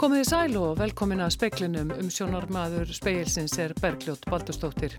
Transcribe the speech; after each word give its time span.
Komiði 0.00 0.24
sæl 0.24 0.54
og 0.56 0.78
velkomin 0.80 1.20
að 1.20 1.34
speklinum 1.34 1.90
um 1.92 2.06
sjónarmaður 2.08 2.88
speilsins 2.96 3.58
er 3.60 3.74
Bergljótt 3.82 4.24
Baldurstóttir. 4.32 4.94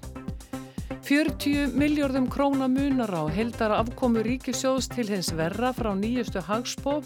40 1.07 1.73
miljardum 1.73 2.27
króna 2.29 2.67
munar 2.69 3.09
á 3.09 3.25
heldara 3.33 3.79
afkomu 3.81 4.21
ríkisjóðs 4.21 4.91
til 4.93 5.07
hins 5.09 5.31
verra 5.33 5.73
frá 5.73 5.89
nýjustu 5.97 6.43
hagspá 6.45 7.01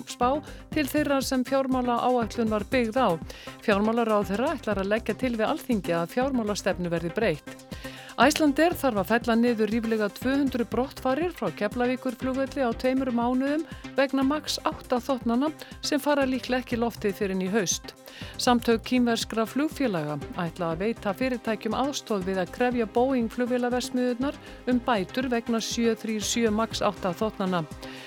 til 0.76 0.86
þeirra 0.92 1.22
sem 1.24 1.48
fjármála 1.48 1.96
áætlun 2.04 2.52
var 2.52 2.68
byggð 2.68 3.00
á. 3.00 3.10
Fjármálar 3.64 4.12
á 4.12 4.20
þeirra 4.28 4.52
ætlar 4.58 4.84
að 4.84 4.92
leggja 4.92 5.16
til 5.16 5.38
við 5.40 5.48
alþingi 5.48 5.96
að 5.96 6.12
fjármálastefnu 6.18 6.92
verði 6.92 7.14
breytt. 7.16 7.55
Æslander 8.16 8.72
þarf 8.80 9.02
að 9.02 9.10
fella 9.10 9.34
niður 9.36 9.72
ríflega 9.74 10.08
200 10.16 10.64
brottfarir 10.72 11.34
frá 11.36 11.50
Keflavíkur 11.60 12.16
flugvelli 12.16 12.64
á 12.64 12.72
tveimur 12.72 13.10
mánuðum 13.12 13.66
vegna 13.98 14.24
maks 14.24 14.56
8 14.64 15.02
þóttnana 15.04 15.50
sem 15.84 16.00
fara 16.00 16.24
líklega 16.24 16.64
ekki 16.64 16.80
loftið 16.80 17.18
fyrir 17.18 17.44
í 17.44 17.50
haust. 17.52 17.92
Samtök 18.40 18.86
kýmverskra 18.88 19.44
flugfélaga 19.52 20.16
ætla 20.40 20.72
að 20.72 20.86
veita 20.86 21.12
fyrirtækjum 21.12 21.76
aðstóð 21.76 22.24
við 22.30 22.40
að 22.46 22.56
krefja 22.56 22.88
Boeing 22.96 23.28
flugvélaversmiðunar 23.36 24.40
um 24.72 24.80
bætur 24.88 25.28
vegna 25.36 25.60
737 25.60 26.56
maks 26.56 26.80
8 26.88 27.12
þóttnana 27.20 27.66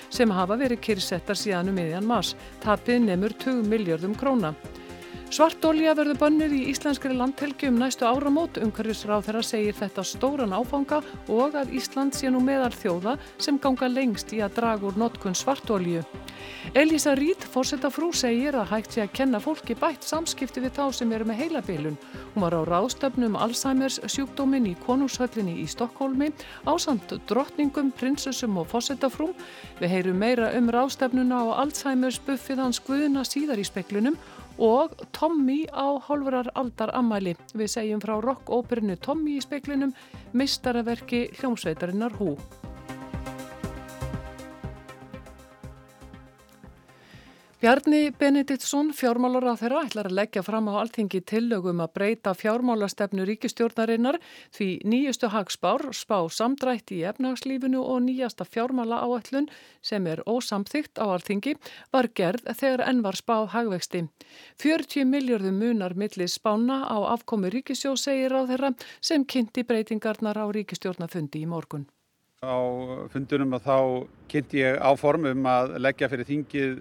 sem 0.08 0.32
hafa 0.32 0.56
verið 0.56 0.86
kyrsettar 0.88 1.36
síðan 1.36 1.68
um 1.68 1.80
miðjan 1.82 2.08
mars. 2.08 2.32
Tapið 2.64 3.10
nefnur 3.10 3.36
2 3.44 3.60
miljardum 3.68 4.16
króna. 4.16 4.56
Svartólja 5.28 5.92
verður 5.92 6.16
bönnuð 6.22 6.52
í 6.56 6.58
íslenskri 6.70 7.12
landhelgi 7.12 7.68
um 7.68 7.76
næstu 7.76 8.06
áramót. 8.08 8.56
Umhverfisráð 8.64 9.26
þeirra 9.26 9.42
segir 9.44 9.76
þetta 9.76 10.04
stóran 10.08 10.54
áfanga 10.56 11.02
og 11.28 11.58
að 11.60 11.74
Ísland 11.76 12.16
sé 12.16 12.30
nú 12.32 12.40
meðal 12.40 12.72
þjóða 12.72 13.18
sem 13.36 13.58
ganga 13.60 13.90
lengst 13.92 14.32
í 14.32 14.40
að 14.40 14.56
draga 14.56 14.88
úr 14.88 14.96
notkun 14.96 15.36
svartólju. 15.36 16.00
Elisa 16.72 17.12
Rít, 17.16 17.44
fórsetta 17.44 17.90
frú, 17.92 18.08
segir 18.16 18.56
að 18.56 18.72
hægt 18.72 18.96
sé 18.96 19.04
að 19.04 19.12
kenna 19.20 19.40
fólki 19.44 19.76
bætt 19.76 20.08
samskipti 20.08 20.64
við 20.64 20.74
þá 20.80 20.96
sem 20.96 21.12
eru 21.12 21.28
með 21.28 21.40
heilabilun. 21.42 22.00
Hún 22.32 22.46
var 22.46 22.56
á 22.56 22.62
ráðstöfnum 22.64 23.36
Alzheimer's 23.36 24.00
sjúkdómin 24.08 24.70
í 24.72 24.74
konungshöllinni 24.86 25.58
í 25.60 25.68
Stokkólmi 25.68 26.32
á 26.64 26.72
samt 26.80 27.12
drottningum, 27.28 27.92
prinsessum 27.92 28.56
og 28.60 28.72
fórsetta 28.72 29.12
frú. 29.12 29.34
Við 29.76 29.92
heyrum 29.92 30.20
meira 30.24 30.54
um 30.56 30.72
ráðstöfnuna 30.72 31.44
á 31.44 31.46
Alzheimer's 31.66 32.20
buffið 32.24 32.64
hans 32.64 32.80
guðuna 32.80 33.28
síðar 33.28 33.60
í 33.60 33.68
speklunum 33.68 34.16
og 34.58 34.94
Tommy 35.14 35.64
á 35.70 35.98
hálfurar 36.02 36.50
aldar 36.58 36.90
ammæli. 36.98 37.36
Við 37.54 37.70
segjum 37.72 38.02
frá 38.02 38.18
rock-óperinu 38.22 38.98
Tommy 39.00 39.38
í 39.38 39.44
speklinum, 39.44 39.94
mistaraverki 40.34 41.28
hljómsveitarinnar 41.38 42.18
Hú. 42.18 42.34
Bjarni 47.58 48.12
Benediktsson, 48.14 48.92
fjármálar 48.94 49.48
á 49.50 49.58
þeirra, 49.58 49.80
ætlar 49.88 50.06
að 50.06 50.14
leggja 50.14 50.44
fram 50.46 50.68
á 50.70 50.78
alltingi 50.78 51.18
tillögum 51.26 51.80
að 51.82 51.90
breyta 51.96 52.30
fjármálastefnu 52.38 53.24
ríkistjórnarinnar 53.26 54.20
því 54.54 54.66
nýjustu 54.86 55.26
hagspár, 55.32 55.88
spá 55.90 56.20
samdrætti 56.30 57.00
í 57.00 57.06
efnagslífinu 57.10 57.80
og 57.82 58.04
nýjasta 58.04 58.44
fjármála 58.46 59.00
áallun 59.02 59.48
sem 59.82 60.06
er 60.06 60.22
ósamþygt 60.22 61.02
á 61.02 61.10
alltingi 61.10 61.56
var 61.90 62.06
gerð 62.14 62.46
þegar 62.60 62.84
enn 62.86 63.00
var 63.02 63.18
spáð 63.18 63.48
hagvexti. 63.56 64.04
40 64.62 65.08
miljardum 65.10 65.58
munar 65.58 65.96
millir 65.98 66.30
spána 66.30 66.84
á 66.86 67.10
afkomi 67.10 67.50
ríkistjó 67.50 67.96
segir 67.98 68.36
á 68.38 68.46
þeirra 68.46 68.70
sem 69.00 69.24
kynnti 69.26 69.64
breytingarnar 69.66 70.38
á 70.38 70.46
ríkistjórnafundi 70.46 71.42
í 71.42 71.50
morgun. 71.50 71.88
Á 72.38 72.54
fundunum 73.10 73.58
að 73.58 73.66
þá 73.66 73.78
kynnti 74.30 74.62
ég 74.62 74.78
áform 74.78 75.26
um 75.32 75.50
að 75.50 75.74
leggja 75.82 76.10
fyrir 76.14 76.30
þingið 76.30 76.78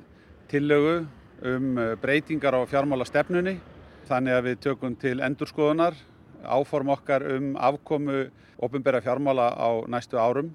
tillögu 0.52 1.06
um 1.46 1.78
uh, 1.78 1.96
breytingar 2.02 2.56
á 2.56 2.62
fjármálastefnunni 2.70 3.58
þannig 4.08 4.38
að 4.38 4.46
við 4.48 4.62
tökum 4.64 4.96
til 5.00 5.20
endurskoðunar 5.24 5.98
áform 6.48 6.94
okkar 6.94 7.26
um 7.36 7.52
afkomu 7.60 8.28
ofinbæra 8.64 9.02
fjármála 9.04 9.52
á 9.54 9.70
næstu 9.90 10.18
árum. 10.18 10.54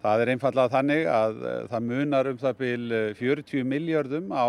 Það 0.00 0.22
er 0.22 0.32
einfallega 0.32 0.72
þannig 0.72 1.08
að 1.10 1.42
uh, 1.42 1.56
það 1.72 1.88
munar 1.88 2.30
um 2.30 2.38
það 2.40 2.56
byl 2.62 2.94
40 3.18 3.60
uh, 3.60 3.66
miljardum 3.66 4.30
á 4.32 4.48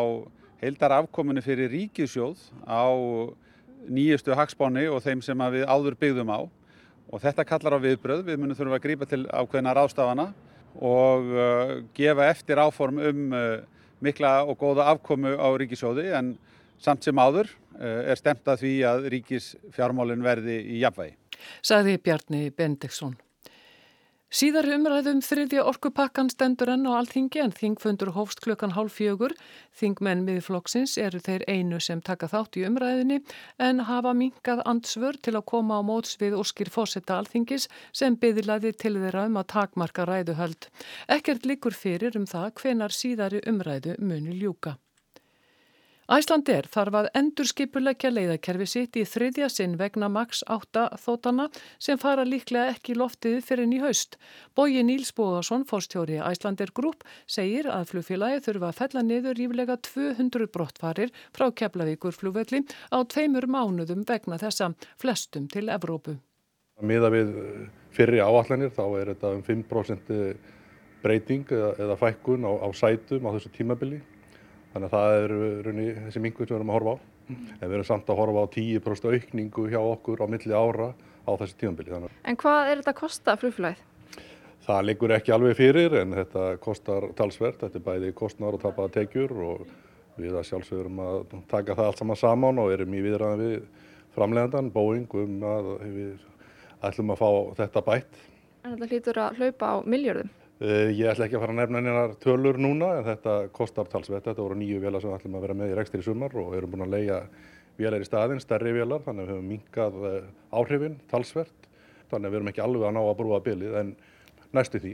heildar 0.62 0.96
afkomunu 1.02 1.42
fyrir 1.42 1.72
ríkisjóð 1.74 2.38
á 2.70 2.86
nýjustu 3.90 4.38
hagspáni 4.38 4.86
og 4.94 5.02
þeim 5.02 5.24
sem 5.26 5.46
við 5.52 5.66
áður 5.66 5.98
byggðum 5.98 6.32
á. 6.32 6.40
Og 7.12 7.20
þetta 7.20 7.44
kallar 7.44 7.76
á 7.76 7.84
viðbröð, 7.84 8.24
við 8.30 8.38
munum 8.40 8.56
þurfum 8.56 8.78
að 8.78 8.84
grípa 8.86 9.10
til 9.10 9.26
ákveðina 9.26 9.74
rástafana 9.76 10.30
og 10.78 11.34
uh, 11.34 11.78
gefa 11.98 12.30
eftir 12.30 12.62
áform 12.62 13.02
um 13.02 13.34
mikla 14.02 14.42
og 14.46 14.60
góða 14.62 14.90
afkomu 14.94 15.34
á 15.38 15.48
ríkisjóði 15.62 16.12
en 16.18 16.36
samt 16.82 17.06
sem 17.06 17.18
áður 17.18 17.50
eh, 17.80 18.12
er 18.12 18.20
stemt 18.20 18.48
að 18.50 18.64
því 18.66 18.76
að 18.90 19.10
ríkisfjármálinn 19.16 20.26
verði 20.26 20.58
í 20.76 20.82
jafnvægi. 20.82 21.18
Saði 21.66 21.98
Bjarni 22.02 22.50
Bendiktsson. 22.54 23.16
Síðar 24.32 24.64
umræðum 24.72 25.18
þriðja 25.28 25.66
orkupakkan 25.68 26.30
stendur 26.32 26.70
enn 26.72 26.86
á 26.88 26.96
allþingi 26.96 27.42
en 27.44 27.52
þingfundur 27.52 28.14
hófst 28.16 28.40
klukkan 28.40 28.72
hálf 28.78 28.94
fjögur. 28.96 29.34
Þingmenn 29.76 30.22
miðflokksins 30.24 30.94
eru 31.04 31.20
þeir 31.20 31.44
einu 31.52 31.82
sem 31.84 32.00
taka 32.00 32.30
þátt 32.32 32.56
í 32.62 32.64
umræðinni 32.64 33.18
en 33.60 33.84
hafa 33.90 34.14
minkað 34.16 34.62
andsvör 34.72 35.20
til 35.20 35.34
að 35.36 35.50
koma 35.52 35.80
á 35.80 35.82
móts 35.84 36.16
við 36.22 36.38
óskir 36.40 36.72
fósetta 36.72 37.18
allþingis 37.20 37.68
sem 37.92 38.16
byðilaði 38.16 38.72
til 38.72 38.94
þeirra 39.02 39.26
um 39.28 39.36
að 39.42 39.50
takmarka 39.52 40.08
ræðuhöld. 40.08 40.70
Ekkert 41.12 41.44
likur 41.52 41.76
fyrir 41.76 42.16
um 42.16 42.24
það 42.24 42.54
hvenar 42.62 42.96
síðari 42.96 43.44
umræðu 43.52 43.98
muni 44.00 44.40
ljúka. 44.40 44.78
Æslandir 46.12 46.66
þarf 46.68 46.96
að 47.00 47.06
endurskipuleggja 47.16 48.10
leiðakerfi 48.12 48.66
sitt 48.68 48.98
í 49.00 49.06
þriðja 49.08 49.48
sinn 49.48 49.78
vegna 49.80 50.10
maks 50.12 50.42
8 50.52 50.90
þótana 51.00 51.46
sem 51.80 52.02
fara 52.02 52.26
líklega 52.28 52.74
ekki 52.74 52.98
loftið 53.00 53.38
fyrir 53.48 53.70
ný 53.72 53.78
haust. 53.80 54.18
Bóji 54.52 54.84
Níls 54.84 55.14
Bóðarsson, 55.16 55.64
fórstjóri 55.70 56.20
Æslandir 56.20 56.76
Grúp, 56.76 57.08
segir 57.32 57.72
að 57.72 57.94
flugfélagi 57.94 58.44
þurfa 58.50 58.74
að 58.74 58.82
fella 58.82 59.06
niður 59.08 59.40
ríflega 59.40 59.80
200 59.88 60.52
brottfarir 60.52 61.16
frá 61.32 61.48
Keflavíkur 61.48 62.20
flugvelli 62.20 62.66
á 62.92 63.00
tveimur 63.08 63.48
mánuðum 63.48 64.04
vegna 64.04 64.36
þessa 64.42 64.74
flestum 65.00 65.48
til 65.48 65.70
Evrópu. 65.72 66.20
Miða 66.84 67.16
við 67.16 67.36
eh, 67.40 67.68
fyrri 67.96 68.20
áallanir 68.20 68.76
þá 68.76 68.84
er 69.00 69.16
þetta 69.16 69.38
um 69.38 69.46
5% 69.48 70.18
breyting 71.06 71.48
eða, 71.56 71.76
eða 71.88 72.02
fækkun 72.04 72.44
á, 72.44 72.52
á 72.52 72.70
sætum 72.76 73.32
á 73.32 73.40
þessu 73.40 73.56
tímabili 73.56 74.04
Þannig 74.72 74.88
að 74.88 74.94
það 74.96 75.16
er 75.20 75.34
raunni, 75.66 75.88
þessi 76.08 76.24
mingun 76.24 76.48
sem 76.48 76.54
við 76.54 76.60
erum 76.62 76.72
að 76.72 76.78
horfa 76.80 76.96
á. 76.96 76.98
En 77.32 77.64
við 77.68 77.78
erum 77.78 77.88
samt 77.88 78.10
að 78.12 78.20
horfa 78.22 78.44
á 78.44 78.48
10% 78.56 79.08
aukningu 79.12 79.68
hjá 79.72 79.80
okkur 79.82 80.24
á 80.24 80.26
milli 80.32 80.56
ára 80.56 80.90
á 80.96 81.32
þessi 81.42 81.58
tímanbili. 81.60 82.10
En 82.28 82.40
hvað 82.40 82.72
er 82.72 82.82
þetta 82.82 82.94
að 82.94 83.02
kosta 83.02 83.36
flugfélagið? 83.40 83.88
Það 84.62 84.82
liggur 84.86 85.14
ekki 85.16 85.34
alveg 85.34 85.56
fyrir 85.58 85.96
en 86.02 86.16
þetta 86.16 86.48
kostar 86.62 87.08
talsvert. 87.18 87.60
Þetta 87.64 87.80
er 87.80 87.86
bæði 87.86 88.12
kostnar 88.18 88.56
og 88.56 88.64
tapaða 88.64 88.94
tekjur 89.00 89.34
og 89.44 89.64
við 90.22 90.36
að 90.38 90.48
sjálfsögurum 90.50 91.00
að 91.02 91.38
taka 91.50 91.76
það 91.78 91.88
allt 91.90 92.02
saman 92.02 92.20
saman 92.20 92.62
og 92.62 92.74
erum 92.76 92.94
í 92.94 93.02
viðræðan 93.04 93.42
við 93.42 93.56
framlegandan, 94.16 94.70
Boeing, 94.74 95.08
um 95.16 95.48
að 95.48 95.72
við 95.88 96.28
ætlum 96.84 97.14
að 97.14 97.22
fá 97.22 97.30
þetta 97.62 97.84
bætt. 97.88 98.22
En 98.62 98.76
þetta 98.76 98.92
hlýtur 98.92 99.22
að 99.24 99.42
hlaupa 99.42 99.72
á 99.72 99.76
miljörðum? 99.88 100.32
Eh, 100.62 100.92
ég 100.94 101.08
ætla 101.10 101.26
ekki 101.26 101.40
að 101.40 101.42
fara 101.42 101.54
að 101.56 101.58
nefna 101.58 101.80
einar 101.82 102.12
tölur 102.22 102.60
núna 102.62 102.92
en 103.00 103.06
þetta 103.08 103.36
kostar 103.56 103.88
talsvett. 103.90 104.28
Þetta 104.28 104.44
voru 104.44 104.60
nýju 104.60 104.82
vélar 104.84 105.02
sem 105.02 105.10
við 105.10 105.18
ætlum 105.18 105.38
að 105.40 105.46
vera 105.48 105.56
með 105.58 105.72
í 105.72 105.78
rekstir 105.80 106.04
í 106.04 106.06
sumar 106.06 106.36
og 106.38 106.54
erum 106.54 106.76
búin 106.76 106.86
að 106.86 106.94
leia 106.94 107.18
vélar 107.80 108.04
í 108.04 108.06
staðinn, 108.06 108.44
stærri 108.44 108.76
vélar, 108.76 109.02
þannig 109.02 109.24
að 109.24 109.32
við 109.32 109.34
hefum 109.34 109.48
minkað 109.50 109.98
eh, 110.12 110.28
áhrifin 110.54 111.00
talsvett. 111.10 111.70
Þannig 112.12 112.28
að 112.28 112.30
við 112.30 112.40
erum 112.42 112.52
ekki 112.52 112.64
alveg 112.68 112.86
að 112.86 112.94
ná 112.94 113.02
að 113.02 113.18
brúa 113.24 113.42
bilið 113.48 113.80
en 113.82 113.92
næstu 114.54 114.84
því. 114.84 114.94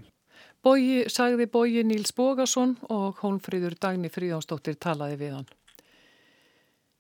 Bói 0.64 1.04
sagði 1.12 1.50
Bói 1.52 1.84
Níls 1.84 2.16
Bógason 2.16 2.78
og 2.88 3.20
Hólmfríður 3.20 3.76
Dagni 3.82 4.08
Fríðánsdóttir 4.14 4.80
talaði 4.80 5.20
við 5.20 5.36
hann. 5.36 5.52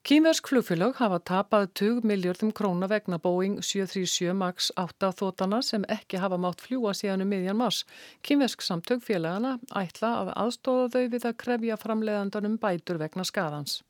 Kýmversk 0.08 0.48
flugfélag 0.48 0.94
hafa 1.02 1.18
tapað 1.20 1.66
20 1.76 2.06
miljardum 2.08 2.54
króna 2.56 2.88
vegna 2.88 3.18
Boeing 3.20 3.58
737 3.60 4.32
MAX 4.40 4.70
8 4.80 5.10
þótana 5.20 5.58
sem 5.60 5.84
ekki 5.92 6.22
hafa 6.24 6.38
mátt 6.40 6.64
fljúa 6.64 6.94
síðan 6.96 7.26
um 7.26 7.34
miðjan 7.34 7.60
mars. 7.60 7.82
Kýmversk 8.24 8.64
samtök 8.64 9.04
félagana 9.04 9.58
ætla 9.76 10.14
að 10.22 10.32
aðstóða 10.46 10.86
þau 10.94 11.12
við 11.18 11.28
að 11.28 11.36
krefja 11.44 11.80
framleiðandanum 11.82 12.56
bætur 12.56 13.02
vegna 13.04 13.28
skadans. 13.28 13.82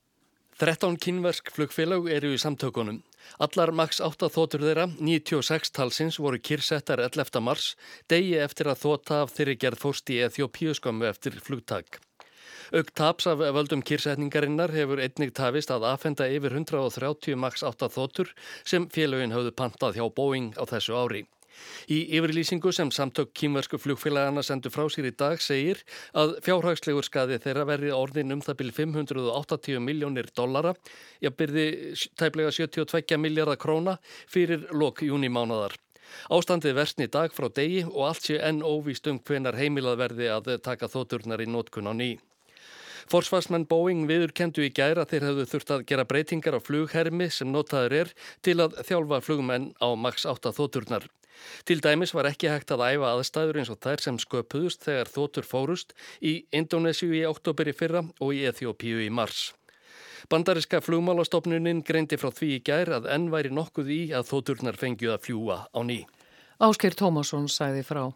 13 0.58 0.98
kynversk 1.06 1.54
flugfélag 1.54 2.10
eru 2.10 2.34
í 2.34 2.42
samtökunum. 2.42 3.04
Allar 3.38 3.76
MAX 3.78 4.02
8 4.02 4.34
þótur 4.34 4.66
þeirra, 4.66 4.90
96 4.98 5.70
talsins, 5.70 6.18
voru 6.18 6.42
kyrsettar 6.42 7.06
11. 7.06 7.44
mars, 7.46 7.76
degi 8.10 8.40
eftir 8.42 8.74
að 8.74 8.88
þóta 8.88 9.22
af 9.28 9.38
þeirri 9.38 9.60
gerð 9.62 9.86
fórst 9.86 10.10
í 10.10 10.18
Eþjópíuskömmu 10.26 11.12
eftir 11.14 11.38
flugtak. 11.46 12.02
Ögg 12.76 12.90
taps 13.00 13.28
af 13.32 13.40
völdum 13.40 13.80
kýrsetningarinnar 13.80 14.74
hefur 14.76 15.00
einnig 15.00 15.30
tafist 15.38 15.72
að 15.72 15.86
afhenda 15.88 16.26
yfir 16.28 16.52
130 16.52 17.38
max 17.40 17.64
8 17.64 17.88
þóttur 17.94 18.34
sem 18.68 18.90
félagin 18.92 19.32
hafðu 19.32 19.54
pantað 19.56 19.96
hjá 19.96 20.08
Boeing 20.12 20.52
á 20.60 20.68
þessu 20.68 20.98
ári. 21.00 21.24
Í 21.88 22.02
yfirlýsingu 22.18 22.74
sem 22.76 22.92
samtök 22.92 23.32
kýmversku 23.40 23.80
flugfélagana 23.80 24.44
sendu 24.44 24.70
frá 24.70 24.84
sér 24.92 25.08
í 25.10 25.14
dag 25.16 25.40
segir 25.42 25.80
að 26.12 26.36
fjárhagslegur 26.44 27.08
skadi 27.08 27.40
þeirra 27.40 27.66
verði 27.72 27.96
orðin 27.96 28.36
um 28.36 28.44
það 28.44 28.60
byrju 28.60 28.78
580 28.82 29.82
miljónir 29.88 30.30
dollara, 30.36 30.76
ég 31.24 31.34
byrði 31.40 31.68
tæplega 32.20 32.52
72 32.52 33.18
miljardar 33.24 33.58
króna 33.64 33.98
fyrir 34.28 34.68
lok 34.76 35.02
júnimánaðar. 35.08 35.80
Ástandið 36.32 36.78
versni 36.78 37.08
dag 37.12 37.32
frá 37.32 37.48
degi 37.48 37.86
og 37.88 38.10
allt 38.12 38.28
sé 38.28 38.38
enn 38.44 38.60
óvíst 38.60 39.08
um 39.08 39.24
hvenar 39.24 39.56
heimilað 39.56 40.02
verði 40.04 40.34
að 40.36 40.58
taka 40.64 40.92
þóturnar 40.92 41.42
í 41.44 41.50
nótkun 41.50 41.90
á 41.90 41.96
ný. 41.96 42.18
Forsvarsmenn 43.08 43.64
Boeing 43.72 44.04
viðurkendu 44.10 44.66
í 44.66 44.72
gæra 44.76 45.06
þeir 45.08 45.26
hefðu 45.30 45.44
þurft 45.48 45.70
að 45.72 45.84
gera 45.88 46.04
breytingar 46.08 46.58
á 46.58 46.60
flughermi 46.60 47.30
sem 47.32 47.48
notaður 47.54 47.94
er 48.02 48.10
til 48.44 48.58
að 48.60 48.76
þjálfa 48.84 49.22
flugmenn 49.24 49.70
á 49.80 49.88
maks 49.96 50.28
8 50.28 50.52
þóturnar. 50.58 51.08
Til 51.64 51.80
dæmis 51.80 52.12
var 52.18 52.28
ekki 52.28 52.50
hægt 52.52 52.74
að 52.76 52.84
æfa 52.84 53.14
aðstæður 53.14 53.62
eins 53.62 53.72
og 53.72 53.80
þær 53.86 54.04
sem 54.04 54.20
sköpuðust 54.20 54.84
þegar 54.84 55.14
þótur 55.14 55.48
fórust 55.48 55.96
í 56.20 56.34
Indonésiu 56.52 57.14
í 57.16 57.24
oktober 57.30 57.72
í 57.72 57.78
fyrra 57.78 58.04
og 58.20 58.36
í 58.36 58.44
Eþjópíu 58.50 59.00
í 59.06 59.10
mars. 59.14 59.54
Bandariska 60.28 60.82
flugmálastofnunin 60.84 61.86
greindi 61.88 62.20
frá 62.20 62.34
því 62.34 62.54
í 62.58 62.62
gær 62.68 62.92
að 63.00 63.08
enn 63.14 63.32
væri 63.32 63.54
nokkuð 63.56 63.92
í 63.94 64.02
að 64.18 64.34
þóturnar 64.34 64.76
fengju 64.82 65.14
að 65.14 65.28
fljúa 65.30 65.62
á 65.72 65.80
ný. 65.80 66.02
Ásker 66.60 66.98
Tómasson 66.98 67.48
sæði 67.48 67.86
frá. 67.88 68.10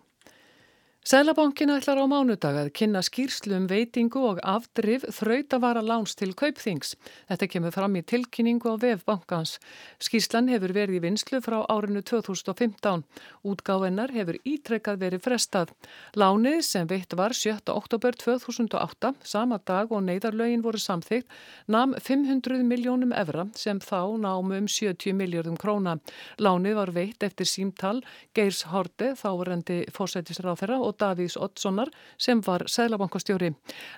Sælabankin 1.02 1.72
ætlar 1.74 1.98
á 1.98 2.06
mánudag 2.06 2.54
að 2.62 2.68
kynna 2.78 3.00
skýrslu 3.02 3.56
um 3.58 3.64
veitingu 3.66 4.22
og 4.22 4.40
afdrif 4.46 5.02
þrautavara 5.18 5.82
láns 5.82 6.14
til 6.14 6.36
kaupþings. 6.38 6.94
Þetta 7.26 7.48
kemur 7.50 7.74
fram 7.74 7.96
í 7.98 8.04
tilkynningu 8.06 8.70
á 8.70 8.78
vefbankans. 8.78 9.56
Skýrslan 9.98 10.52
hefur 10.54 10.70
verið 10.78 11.00
í 11.00 11.02
vinslu 11.02 11.40
frá 11.42 11.64
árinu 11.74 12.04
2015. 12.06 13.02
Útgáfinnar 13.42 14.14
hefur 14.14 14.38
ítrekkað 14.46 15.00
verið 15.02 15.24
frestað. 15.26 15.72
Lánið 16.14 16.62
sem 16.70 16.86
veitt 16.86 17.18
var 17.18 17.34
7. 17.34 17.74
oktober 17.74 18.14
2008, 18.22 19.16
sama 19.26 19.58
dag 19.58 19.90
og 19.90 20.06
neyðarlögin 20.06 20.62
voru 20.62 20.78
samþygt, 20.78 21.26
nam 21.66 21.98
500 21.98 22.62
miljónum 22.62 23.10
evra 23.18 23.48
sem 23.58 23.82
þá 23.82 24.22
námu 24.22 24.62
um 24.62 24.70
70 24.70 25.18
miljardum 25.18 25.58
króna. 25.58 25.98
Lánið 26.38 26.78
var 26.78 26.94
veitt 26.94 27.26
eftir 27.26 27.50
símtal 27.50 28.04
Geirs 28.38 28.68
Horte, 28.70 29.16
þárendi 29.18 29.82
fórsættisráð 29.90 30.62
þeirra 30.62 30.82
og 30.91 30.91
og 30.92 31.00
Davís 31.02 31.40
Oddssonar 31.40 31.90
sem 32.20 32.44
var 32.46 32.68
Sælabankastjóri. 32.68 33.54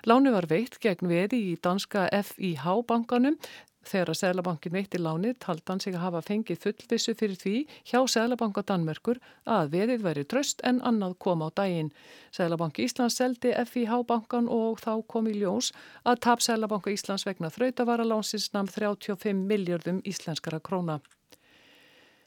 Lánu 0.06 0.32
var 0.38 0.48
veitt 0.50 0.80
gegn 0.80 1.10
veði 1.10 1.44
í 1.50 1.54
danska 1.62 2.08
FIH 2.14 2.70
bankanum 2.88 3.40
Þegar 3.84 4.12
að 4.12 4.18
Sælabankin 4.18 4.72
veitti 4.72 4.98
lánið 5.00 5.38
taldi 5.44 5.64
hann 5.68 5.80
sig 5.82 5.96
að 5.96 6.04
hafa 6.06 6.22
fengið 6.24 6.60
fullvissu 6.62 7.14
fyrir 7.18 7.40
því 7.40 7.54
hjá 7.90 7.98
Sælabanka 8.08 8.64
Danmerkur 8.64 9.20
að 9.56 9.74
veðið 9.74 10.06
væri 10.06 10.24
tröst 10.28 10.64
en 10.64 10.80
annað 10.88 11.18
kom 11.24 11.44
á 11.44 11.48
daginn. 11.60 11.90
Sælabanki 12.32 12.86
Íslands 12.88 13.18
seldi 13.20 13.52
FIH 13.52 14.00
bankan 14.08 14.48
og 14.48 14.80
þá 14.84 14.92
kom 15.08 15.28
í 15.28 15.36
ljós 15.42 15.72
að 16.04 16.22
tap 16.28 16.44
Sælabanka 16.44 16.94
Íslands 16.94 17.26
vegna 17.28 17.52
þrautavara 17.52 18.08
lánsins 18.08 18.50
namn 18.56 18.72
35 18.72 19.44
miljardum 19.44 20.00
íslenskara 20.08 20.62
króna. 20.64 21.02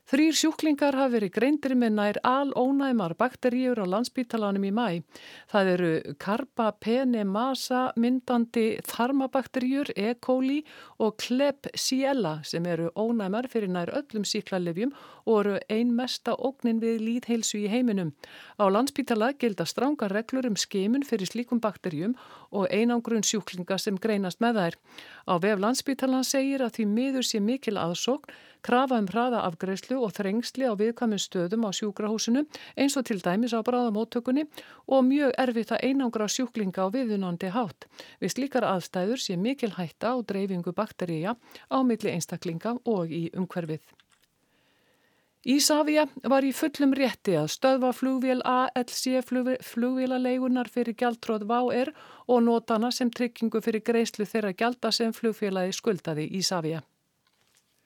Þrýr 0.07 0.35
sjúklingar 0.39 0.95
hafi 0.95 1.17
verið 1.17 1.31
greindir 1.35 1.73
með 1.75 1.89
nær 1.97 2.17
alónæmar 2.23 3.11
bakteríur 3.19 3.81
á 3.83 3.85
landsbítalanum 3.91 4.63
í 4.63 4.69
mæ. 4.71 5.03
Það 5.51 5.71
eru 5.73 5.89
Carbapenemasa 6.23 7.81
myndandi 7.99 8.79
þarmabakteríur 8.87 9.91
E. 9.99 10.13
coli 10.23 10.61
og 11.03 11.17
Klebsiella 11.19 12.37
sem 12.47 12.63
eru 12.71 12.87
ónæmar 12.95 13.49
fyrir 13.51 13.67
nær 13.67 13.91
öllum 13.99 14.23
síklarlefjum 14.23 14.95
og 15.27 15.41
eru 15.41 15.59
ein 15.67 15.91
mesta 15.91 16.37
ógnin 16.39 16.79
við 16.79 17.03
líðheilsu 17.03 17.65
í 17.65 17.67
heiminum. 17.67 18.15
Á 18.55 18.63
landsbítala 18.63 19.33
gelda 19.35 19.67
stránga 19.67 20.07
reglur 20.07 20.47
um 20.47 20.55
skimun 20.55 21.03
fyrir 21.03 21.27
slíkum 21.27 21.59
bakteríum 21.59 22.15
og 22.55 22.71
einangrun 22.71 23.27
sjúklinga 23.27 23.75
sem 23.75 23.99
greinast 23.99 24.39
með 24.39 24.63
þær. 24.63 24.79
Á 25.27 25.33
vef 25.35 25.59
landsbítalan 25.59 26.23
segir 26.23 26.63
að 26.63 26.77
því 26.79 26.91
miður 26.95 27.27
sé 27.27 27.43
mikil 27.43 27.75
aðsókn 27.75 28.31
krafa 28.65 28.99
um 29.01 29.09
hraða 29.11 29.43
afgreyslu 29.47 29.99
og 30.03 30.15
þrengsli 30.17 30.69
á 30.69 30.73
viðkvæmum 30.79 31.21
stöðum 31.21 31.67
á 31.67 31.71
sjúkrahúsinu 31.75 32.45
eins 32.77 32.97
og 32.97 33.05
til 33.09 33.19
dæmis 33.21 33.55
á 33.57 33.61
bráðamóttökunni 33.65 34.47
og 34.87 35.05
mjög 35.09 35.35
erfitt 35.37 35.75
að 35.75 35.85
einangra 35.89 36.27
sjúklinga 36.31 36.85
á 36.85 36.93
viðunandi 36.93 37.53
hátt. 37.53 37.87
Við 38.21 38.33
slíkar 38.35 38.67
aðstæður 38.67 39.21
sé 39.21 39.37
mikil 39.37 39.73
hætta 39.77 40.13
á 40.13 40.15
dreifingu 40.21 40.73
bakteríja 40.73 41.37
á 41.69 41.77
milli 41.83 42.13
einstaklinga 42.15 42.77
og 42.85 43.13
í 43.13 43.27
umhverfið. 43.35 43.85
Ísafja 45.47 46.03
var 46.27 46.43
í 46.43 46.49
fullum 46.51 46.91
rétti 46.97 47.37
að 47.39 47.51
stöðva 47.53 47.93
flugvél 47.95 48.41
ALC 48.43 49.21
flugvélaleigunar 49.23 50.67
fyrir 50.67 50.97
gjaldtróð 50.99 51.45
VAR 51.47 51.93
og 52.27 52.43
nótana 52.43 52.89
sem 52.91 53.07
tryggingu 53.07 53.61
fyrir 53.63 53.85
greiðslu 53.87 54.27
þeirra 54.27 54.51
gjalda 54.51 54.91
sem 54.91 55.15
flugfélagi 55.15 55.77
skuldaði 55.77 56.27
Ísafja. 56.41 56.81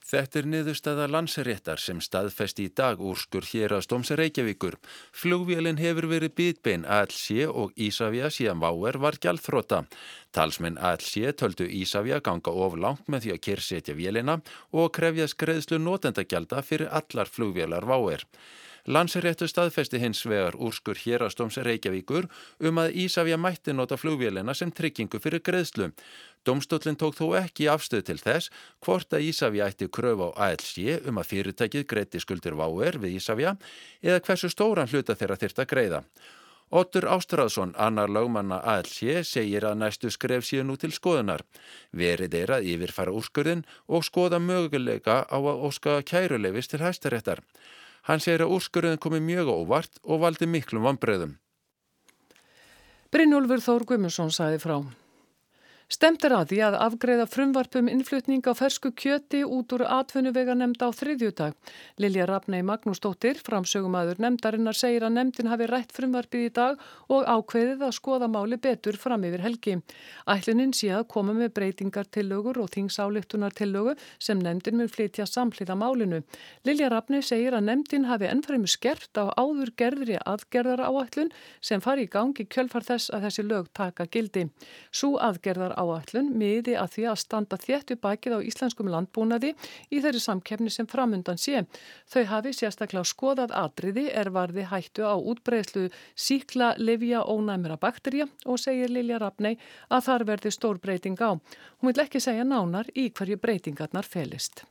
Þetta 0.01 0.39
er 0.39 0.47
niðurstaða 0.49 1.05
landsréttar 1.13 1.79
sem 1.79 1.99
staðfest 2.01 2.59
í 2.59 2.65
dag 2.73 2.99
úrskur 2.99 3.45
hér 3.45 3.75
að 3.77 3.83
stómsa 3.85 4.17
Reykjavíkur. 4.17 4.79
Flugvélinn 5.13 5.77
hefur 5.77 6.07
verið 6.09 6.33
bitbein 6.39 6.87
ALC 6.89 7.45
og 7.47 7.75
Ísafja 7.77 8.31
síðan 8.33 8.63
váer 8.63 8.97
var 9.03 9.19
gjaldþróta. 9.21 9.83
Talsmenn 10.33 10.81
ALC 10.81 11.35
töldu 11.37 11.69
Ísafja 11.69 12.19
ganga 12.25 12.51
of 12.51 12.79
langt 12.81 13.05
með 13.07 13.27
því 13.27 13.35
að 13.35 13.43
kyrsetja 13.47 13.95
vélina 13.99 14.39
og 14.73 14.89
krefja 14.97 15.29
skreðslu 15.29 15.79
notendagjalda 15.79 16.65
fyrir 16.65 16.89
allar 16.89 17.29
flugvélar 17.29 17.85
váer. 17.85 18.25
Landsréttu 18.89 19.45
staðfesti 19.45 19.99
hins 20.01 20.23
vegar 20.25 20.55
úrskur 20.57 20.97
hérastóms 20.97 21.59
Reykjavíkur 21.61 22.25
um 22.65 22.81
að 22.81 22.95
Ísafja 23.03 23.37
mætti 23.37 23.75
nota 23.77 23.97
flugvélina 23.97 24.55
sem 24.57 24.71
tryggingu 24.71 25.21
fyrir 25.21 25.43
greiðslu. 25.45 25.91
Domstólinn 26.45 26.97
tók 26.97 27.19
þó 27.19 27.35
ekki 27.37 27.69
afstöð 27.69 28.07
til 28.09 28.17
þess 28.17 28.49
hvort 28.81 29.13
að 29.13 29.27
Ísafja 29.29 29.69
ætti 29.69 29.89
kröf 29.93 30.25
á 30.25 30.29
ALC 30.49 31.05
um 31.05 31.21
að 31.21 31.29
fyrirtækið 31.29 31.87
greiði 31.93 32.21
skuldir 32.23 32.57
váer 32.57 32.97
við 32.97 33.19
Ísafja 33.21 33.57
eða 34.01 34.21
hversu 34.25 34.49
stóran 34.49 34.89
hluta 34.89 35.13
þeirra 35.15 35.37
þyrta 35.37 35.67
greiða. 35.69 36.03
Otur 36.71 37.03
Ástráðsson, 37.11 37.73
annar 37.75 38.07
lögmanna 38.07 38.61
ALC, 38.63 39.25
segir 39.27 39.65
að 39.67 39.81
næstu 39.81 40.07
skref 40.07 40.45
síðan 40.47 40.69
nú 40.71 40.77
til 40.79 40.93
skoðunar. 40.95 41.43
Verið 41.91 42.37
er 42.39 42.53
að 42.55 42.69
yfirfara 42.71 43.11
úrskurðin 43.11 43.65
og 43.91 44.05
skoða 44.07 44.39
möguleika 44.39 45.25
á 45.27 45.35
að 45.37 45.65
óska 45.67 45.97
kæruleifis 46.07 46.71
til 46.71 46.79
hæstaréttar. 46.79 47.43
Hann 48.09 48.23
segir 48.23 48.45
að 48.45 48.55
úrskurðin 48.57 49.01
komi 49.01 49.19
mjög 49.21 49.51
óvart 49.53 50.01
og 50.03 50.23
valdi 50.23 50.47
miklum 50.49 50.87
vanbröðum. 50.87 51.35
Brynjólfur 53.11 53.61
Þór 53.61 53.85
Guimundsson 53.89 54.31
sæði 54.33 54.61
frá. 54.63 54.77
Stemt 55.91 56.23
er 56.23 56.31
að 56.31 56.53
því 56.53 56.57
að 56.63 56.75
afgreða 56.85 57.23
frumvarpum 57.27 57.89
innflutning 57.91 58.45
á 58.47 58.55
fersku 58.55 58.93
kjöti 58.95 59.41
út 59.43 59.73
úr 59.75 59.81
atvinnuvega 59.83 60.53
nefnda 60.55 60.87
á 60.87 60.95
þriðjúdag. 60.95 61.57
Lilja 61.99 62.27
Rafnei 62.29 62.61
Magnúsdóttir, 62.63 63.41
framsögumæður 63.43 64.21
nefndarinnar, 64.23 64.77
segir 64.77 65.03
að 65.03 65.17
nefndin 65.17 65.49
hafi 65.51 65.67
rætt 65.67 65.91
frumvarpið 65.91 66.45
í 66.45 66.53
dag 66.55 66.85
og 67.11 67.27
ákveðið 67.27 67.83
að 67.83 67.95
skoða 67.97 68.29
máli 68.31 68.55
betur 68.63 68.95
fram 68.95 69.25
yfir 69.27 69.43
helgi. 69.43 69.73
Ætlunin 70.31 70.71
sé 70.71 70.93
að 70.95 71.09
koma 71.11 71.35
með 71.35 71.51
breytingartillögur 71.59 72.61
og 72.63 72.71
þingsálíktunartillögu 72.71 73.97
sem 74.15 74.39
nefndin 74.39 74.79
mun 74.79 74.93
flytja 74.95 75.27
samhliða 75.27 75.75
málinu. 75.75 76.21
Lilja 76.63 76.87
Rafnei 76.95 77.19
segir 77.19 77.59
að 77.59 77.67
nefndin 77.67 78.07
hafi 78.07 78.31
ennfremi 78.31 78.71
skert 78.71 79.11
á 79.19 79.27
áður 79.35 79.75
gerðri 79.75 80.15
aðgerðar 80.23 80.87
áætlun 80.87 81.35
sem 81.59 81.83
fari 81.83 82.07
í 82.07 82.13
gangi 82.15 82.47
kjölfar 82.47 82.87
þess 82.87 83.11
að 83.11 83.27
þessi 83.27 83.47
lög 83.51 83.69
taka 83.75 84.07
gildi. 84.07 84.47
Sú 84.95 85.17
aðgerðar 85.19 85.80
áallun 85.81 86.31
miði 86.37 86.75
að 86.79 86.95
því 86.95 87.05
að 87.11 87.19
standa 87.23 87.59
þéttu 87.61 87.97
bakið 88.01 88.37
á 88.37 88.39
íslenskum 88.47 88.91
landbúnaði 88.93 89.53
í 89.89 90.01
þeirri 90.03 90.21
samkefni 90.23 90.71
sem 90.73 90.89
framundan 90.89 91.41
sé. 91.41 91.65
Þau 92.11 92.23
hafi 92.31 92.53
sérstaklega 92.55 93.07
skoðað 93.11 93.55
atriði 93.57 94.07
er 94.13 94.31
varði 94.33 94.67
hættu 94.71 95.07
á 95.07 95.15
útbreyslu 95.17 95.87
síkla, 96.15 96.75
livja 96.77 97.23
og 97.25 97.45
næmira 97.47 97.79
bakterja 97.81 98.29
og 98.45 98.61
segir 98.61 98.93
Lilja 98.93 99.21
Rafnei 99.21 99.57
að 99.89 100.05
þar 100.09 100.27
verði 100.33 100.53
stór 100.55 100.81
breyting 100.81 101.19
á. 101.21 101.35
Hún 101.81 101.91
vil 101.91 102.05
ekki 102.05 102.21
segja 102.23 102.45
nánar 102.47 102.91
í 102.95 103.09
hverju 103.09 103.41
breytingarnar 103.41 104.07
felist. 104.07 104.65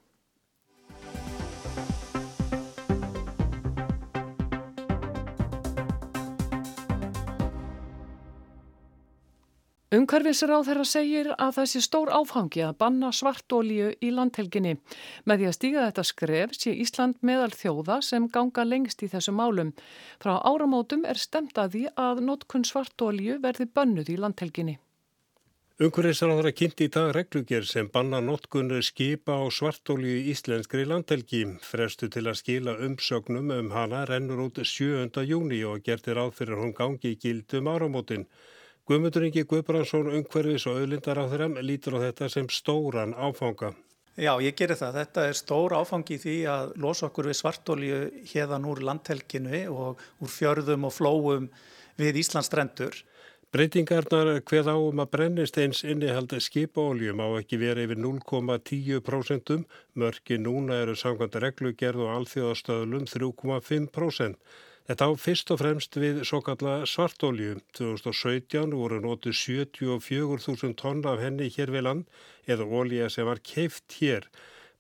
Umhverfisráð 9.91 10.69
þeirra 10.69 10.85
segir 10.87 11.29
að 11.35 11.57
þessi 11.57 11.81
stór 11.83 12.13
áfangi 12.15 12.61
að 12.63 12.77
banna 12.79 13.09
svartólíu 13.11 13.89
í 13.99 14.11
landhelginni. 14.15 14.77
Með 15.27 15.41
því 15.41 15.49
að 15.49 15.57
stíga 15.57 15.87
þetta 15.89 16.05
skref 16.07 16.53
sé 16.55 16.75
Ísland 16.85 17.17
meðal 17.27 17.51
þjóða 17.51 17.97
sem 18.07 18.29
ganga 18.31 18.63
lengst 18.63 19.03
í 19.03 19.09
þessu 19.11 19.35
málum. 19.35 19.73
Frá 20.23 20.37
áramótum 20.47 21.03
er 21.03 21.19
stemt 21.19 21.59
að 21.59 22.23
notkun 22.23 22.63
svartólíu 22.69 23.41
verði 23.43 23.67
bönnuð 23.67 24.13
í 24.15 24.17
landhelginni. 24.23 24.77
Ungverðisráðara 25.81 26.53
kynnti 26.55 26.87
í 26.87 26.93
dag 26.95 27.11
reglugjör 27.17 27.67
sem 27.67 27.91
banna 27.91 28.21
notkunni 28.23 28.79
skipa 28.87 29.41
á 29.43 29.49
svartólju 29.51 30.13
í 30.21 30.31
Íslenskri 30.31 30.87
landhelgi. 30.87 31.43
Frestu 31.67 32.07
til 32.13 32.29
að 32.29 32.39
skila 32.45 32.77
umsögnum 32.87 33.51
um 33.59 33.75
hana 33.75 34.05
rennur 34.07 34.47
út 34.47 34.63
7. 34.63 35.11
júni 35.27 35.65
og 35.67 35.83
gertir 35.83 36.21
áð 36.21 36.37
fyrir 36.39 36.63
hún 36.63 36.77
gangi 36.79 37.17
í 37.17 37.19
gildum 37.19 37.75
áramótin. 37.75 38.29
Guðmundur 38.91 39.23
Ingi 39.23 39.45
Guðbrandsson, 39.47 40.09
ungverðis 40.19 40.65
og 40.67 40.81
auðlindar 40.81 41.21
á 41.23 41.31
þeirra 41.31 41.63
lítur 41.63 41.95
á 41.95 42.11
þetta 42.11 42.27
sem 42.33 42.49
stóran 42.51 43.13
áfanga. 43.15 43.69
Já, 44.19 44.33
ég 44.43 44.57
gerir 44.59 44.75
það. 44.81 44.97
Þetta 44.99 45.27
er 45.29 45.37
stór 45.39 45.75
áfangi 45.79 46.17
því 46.19 46.33
að 46.51 46.73
losa 46.83 47.07
okkur 47.07 47.29
við 47.31 47.37
svartólju 47.39 48.01
hérðan 48.33 48.67
úr 48.67 48.81
landhelginu 48.89 49.61
og 49.71 50.03
úr 50.19 50.33
fjörðum 50.35 50.89
og 50.89 50.95
flóum 50.97 51.47
við 52.03 52.19
Íslandstrendur. 52.25 52.99
Breytingarnar 53.55 54.33
hveð 54.51 54.73
á 54.75 54.77
um 54.79 55.05
að 55.05 55.13
brennisteins 55.15 55.85
innihaldi 55.87 56.41
skipaóljum 56.43 57.23
á 57.23 57.39
ekki 57.39 57.61
verið 57.63 57.93
yfir 57.93 58.03
0,10%, 58.03 59.63
mörki 59.95 60.41
núna 60.43 60.81
eru 60.83 60.99
sangand 60.99 61.39
reglugerð 61.39 62.09
og 62.09 62.13
alþjóðastöðlum 62.17 63.07
3,5%. 63.07 64.35
Þetta 64.91 65.07
á 65.07 65.15
fyrst 65.23 65.47
og 65.55 65.61
fremst 65.61 65.95
við 66.03 66.17
svo 66.27 66.41
kalla 66.43 66.81
svartólju. 66.83 67.63
2017 67.79 68.75
voru 68.75 68.99
nótu 68.99 69.31
74.000 69.31 70.75
tonn 70.81 71.05
af 71.07 71.23
henni 71.23 71.47
hér 71.55 71.71
við 71.71 71.87
land 71.87 72.11
eða 72.51 72.67
ólja 72.67 73.07
sem 73.15 73.23
var 73.29 73.39
keift 73.39 73.87
hér. 74.01 74.27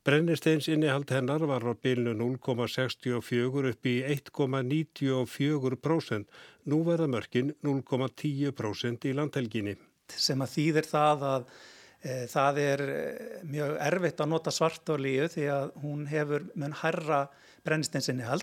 Brennisteins 0.02 0.66
innihald 0.66 1.06
hennar 1.14 1.46
var 1.46 1.62
á 1.62 1.78
bylnu 1.78 2.10
0,64 2.18 3.70
upp 3.70 3.86
í 3.86 4.02
1,94%. 4.02 6.26
Nú 6.66 6.82
verða 6.90 7.06
mörkin 7.14 7.54
0,10% 7.62 9.06
í 9.06 9.14
landhelginni. 9.14 9.78
Sem 10.10 10.42
að 10.42 10.58
þýðir 10.58 10.90
það 10.90 11.22
að 11.36 11.46
e, 12.02 12.26
það 12.34 12.58
er 12.66 12.82
e, 12.82 12.98
mjög 13.46 13.78
erfitt 13.92 14.18
að 14.26 14.34
nota 14.34 14.50
svartolíu 14.58 15.30
því 15.30 15.46
að 15.54 15.70
hún 15.86 16.10
hefur 16.10 16.50
mun 16.58 16.74
herra 16.82 17.30
brennisteins 17.62 18.10
innihald. 18.10 18.42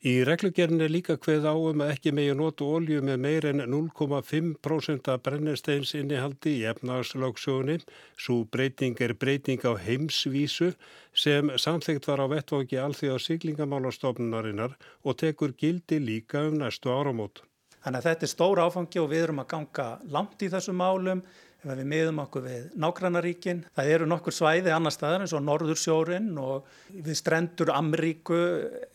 Í 0.00 0.22
reglugjörn 0.24 0.80
er 0.80 0.88
líka 0.88 1.18
hveð 1.20 1.44
áum 1.44 1.82
að 1.84 1.90
ekki 1.92 2.10
megi 2.16 2.32
notu 2.32 2.64
ólju 2.64 3.02
með 3.04 3.18
meir 3.20 3.46
en 3.50 3.60
0,5% 3.68 5.10
af 5.12 5.18
brennesteins 5.26 5.92
innihaldi 5.98 6.54
í 6.56 6.62
efnagslöksjóni. 6.70 7.76
Svo 8.16 8.46
breyting 8.48 8.96
er 9.04 9.12
breyting 9.12 9.60
á 9.60 9.76
heimsvísu 9.76 10.70
sem 11.12 11.52
samþygt 11.52 12.08
var 12.08 12.24
á 12.24 12.32
vettváki 12.32 12.80
alþjóða 12.80 13.20
siglingamálastofnunarinnar 13.26 14.78
og 15.04 15.20
tekur 15.20 15.52
gildi 15.52 16.00
líka 16.00 16.46
um 16.48 16.56
næstu 16.62 16.88
áramót. 16.88 17.44
Þannig 17.84 18.00
að 18.00 18.08
þetta 18.08 18.24
er 18.24 18.32
stór 18.32 18.64
áfangi 18.64 19.04
og 19.04 19.12
við 19.12 19.26
erum 19.26 19.44
að 19.44 19.50
ganga 19.52 19.88
langt 20.08 20.40
í 20.40 20.48
þessum 20.48 20.80
málum 20.80 21.20
ef 21.60 21.76
við 21.76 21.88
miðum 21.92 22.20
okkur 22.22 22.44
við 22.44 22.68
nágrannaríkin. 22.80 23.62
Það 23.76 23.90
eru 23.94 24.08
nokkur 24.08 24.34
svæði 24.34 24.72
annar 24.74 24.94
staðar 24.94 25.24
eins 25.24 25.34
og 25.36 25.42
Norðursjórin 25.44 26.30
og 26.40 26.68
við 26.92 27.18
strendur 27.20 27.72
Amríku, 27.74 28.38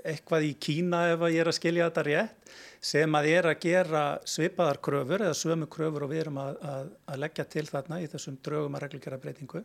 eitthvað 0.05 0.47
í 0.49 0.53
Kína 0.67 1.03
ef 1.13 1.27
ég 1.29 1.41
er 1.43 1.51
að 1.51 1.57
skilja 1.59 1.89
þetta 1.89 2.05
rétt, 2.09 2.55
sem 2.85 3.17
að 3.17 3.29
er 3.31 3.49
að 3.49 3.59
gera 3.65 4.05
svipaðar 4.29 4.81
kröfur 4.87 5.25
eða 5.25 5.37
sömu 5.37 5.69
kröfur 5.71 6.05
og 6.05 6.13
við 6.13 6.25
erum 6.25 6.41
að, 6.41 6.57
að, 6.61 6.89
að 7.11 7.21
leggja 7.25 7.45
til 7.55 7.65
þarna 7.69 8.01
í 8.01 8.09
þessum 8.13 8.39
draugum 8.45 8.77
að 8.77 8.85
reglugera 8.85 9.21
breytingu. 9.21 9.61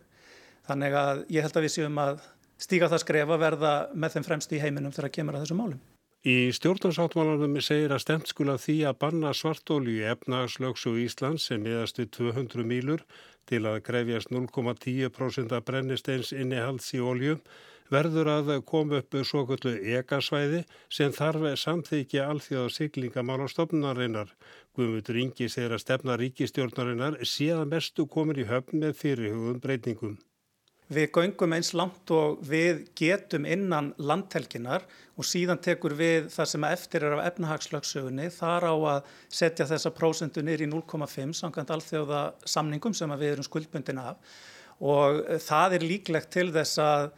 Þannig 0.69 1.00
að 1.00 1.25
ég 1.33 1.47
held 1.47 1.57
að 1.57 1.66
við 1.66 1.75
séum 1.76 2.00
að 2.00 2.21
stíga 2.61 2.90
það 2.92 3.04
skrefa 3.04 3.40
verða 3.40 3.73
með 3.95 4.16
þeim 4.16 4.28
fremst 4.28 4.52
í 4.52 4.61
heiminum 4.61 4.92
þegar 4.92 5.11
að 5.11 5.16
kemur 5.16 5.38
að 5.38 5.47
þessum 5.47 5.64
málum. 5.64 5.80
Í 6.21 6.53
stjórnarsáttmálanum 6.53 7.55
segir 7.65 7.95
að 7.97 8.03
stemt 8.03 8.29
skula 8.29 8.59
því 8.61 8.75
að 8.91 8.99
banna 9.00 9.31
svartólu 9.33 9.95
í 9.95 10.03
efnagslöksu 10.05 10.93
Íslands 11.00 11.47
sem 11.49 11.65
eðast 11.65 11.97
við 11.97 12.11
200 12.19 12.67
mílur 12.69 13.07
til 13.49 13.62
að 13.65 13.79
grefjast 13.87 14.29
0,10% 14.29 15.57
af 15.57 15.65
brennisteins 15.65 16.35
innihalds 16.37 16.93
í 16.93 17.00
olju 17.00 17.39
verður 17.89 18.35
að 18.37 18.53
koma 18.69 19.00
upp 19.00 19.17
svo 19.25 19.47
kvöldu 19.49 19.73
ekasvæði 19.97 20.67
sem 20.93 21.17
þarf 21.17 21.49
samþykja 21.65 22.29
alþjóða 22.29 22.77
siglingamálastofnarinnar. 22.77 24.37
Guðmundur 24.77 25.25
Ingi 25.25 25.49
segir 25.49 25.73
að 25.73 25.87
stefna 25.89 26.21
ríkistjórnarinnar 26.21 27.17
séða 27.25 27.65
mestu 27.65 28.05
komin 28.05 28.45
í 28.45 28.50
höfn 28.53 28.85
með 28.85 28.99
fyrirhugum 29.00 29.65
breytingum. 29.65 30.21
Við 30.90 31.12
göngum 31.14 31.52
eins 31.54 31.70
langt 31.78 32.11
og 32.11 32.40
við 32.42 32.80
getum 32.99 33.44
innan 33.47 33.92
landhelginar 34.02 34.82
og 35.14 35.26
síðan 35.28 35.61
tekur 35.62 35.94
við 35.94 36.26
það 36.35 36.49
sem 36.50 36.66
eftir 36.66 37.04
er 37.06 37.14
af 37.14 37.28
efnahagslöksugunni 37.28 38.26
þar 38.35 38.66
á 38.66 38.75
að 38.97 39.12
setja 39.30 39.68
þessa 39.70 39.92
prósendu 39.94 40.42
nýr 40.42 40.64
í 40.66 40.68
0,5 40.70 41.37
samkvæmt 41.38 41.70
alþjóða 41.76 42.25
samningum 42.42 42.97
sem 42.97 43.14
við 43.14 43.37
erum 43.37 43.47
skuldbundin 43.47 44.02
af. 44.02 44.18
Og 44.82 45.23
það 45.44 45.78
er 45.78 45.87
líklegt 45.87 46.32
til 46.35 46.49
þess 46.56 46.82
að 46.82 47.11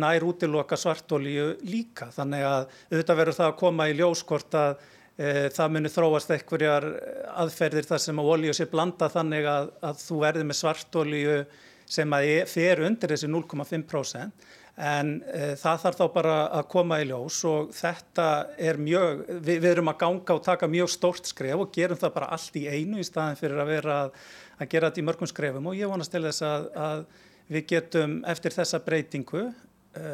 nær 0.00 0.26
útiloka 0.26 0.78
svartólíu 0.78 1.52
líka. 1.62 2.10
Þannig 2.14 2.44
að 2.46 2.66
auðvitað 2.90 3.22
verður 3.22 3.38
það 3.38 3.50
að 3.52 3.58
koma 3.62 3.88
í 3.90 3.96
ljóskort 3.98 4.58
að 4.58 4.76
e, 5.14 5.48
það 5.54 5.74
munir 5.76 5.94
þróast 5.94 6.34
eitthvað 6.34 6.90
aðferðir 7.44 7.88
þar 7.94 8.06
sem 8.10 8.20
að 8.22 8.34
olíu 8.34 8.54
sé 8.56 8.66
blanda 8.70 9.10
þannig 9.12 9.50
að, 9.54 9.74
að 9.86 10.06
þú 10.08 10.22
verður 10.26 10.50
með 10.50 10.64
svartólíu 10.64 11.42
sem 11.90 12.16
að 12.16 12.30
fer 12.50 12.82
undir 12.86 13.14
þessi 13.14 13.30
0,5% 13.30 14.48
en 14.80 15.16
e, 15.28 15.54
það 15.60 15.80
þarf 15.84 15.98
þá 15.98 16.04
bara 16.14 16.36
að 16.56 16.68
koma 16.72 17.00
í 17.02 17.06
ljós 17.10 17.40
og 17.48 17.72
þetta 17.76 18.26
er 18.60 18.78
mjög, 18.80 19.24
við, 19.28 19.56
við 19.58 19.70
erum 19.74 19.90
að 19.92 19.98
ganga 20.04 20.36
og 20.36 20.44
taka 20.46 20.68
mjög 20.70 20.92
stórt 20.94 21.28
skref 21.28 21.64
og 21.64 21.72
gerum 21.74 22.00
það 22.00 22.14
bara 22.16 22.30
allt 22.36 22.56
í 22.56 22.66
einu 22.70 23.00
í 23.00 23.06
staðin 23.06 23.38
fyrir 23.40 23.60
að 23.60 23.72
vera 23.74 23.96
að, 24.04 24.20
að 24.58 24.70
gera 24.72 24.90
þetta 24.90 25.02
í 25.02 25.06
mörgum 25.08 25.30
skrefum 25.30 25.68
og 25.70 25.76
ég 25.76 25.90
vonast 25.90 26.14
til 26.14 26.24
þess 26.24 26.46
að, 26.46 26.68
að 26.86 27.04
við 27.50 27.66
getum 27.74 28.20
eftir 28.30 28.56
þessa 28.56 28.82
breytingu 28.86 29.46
e, 29.48 30.06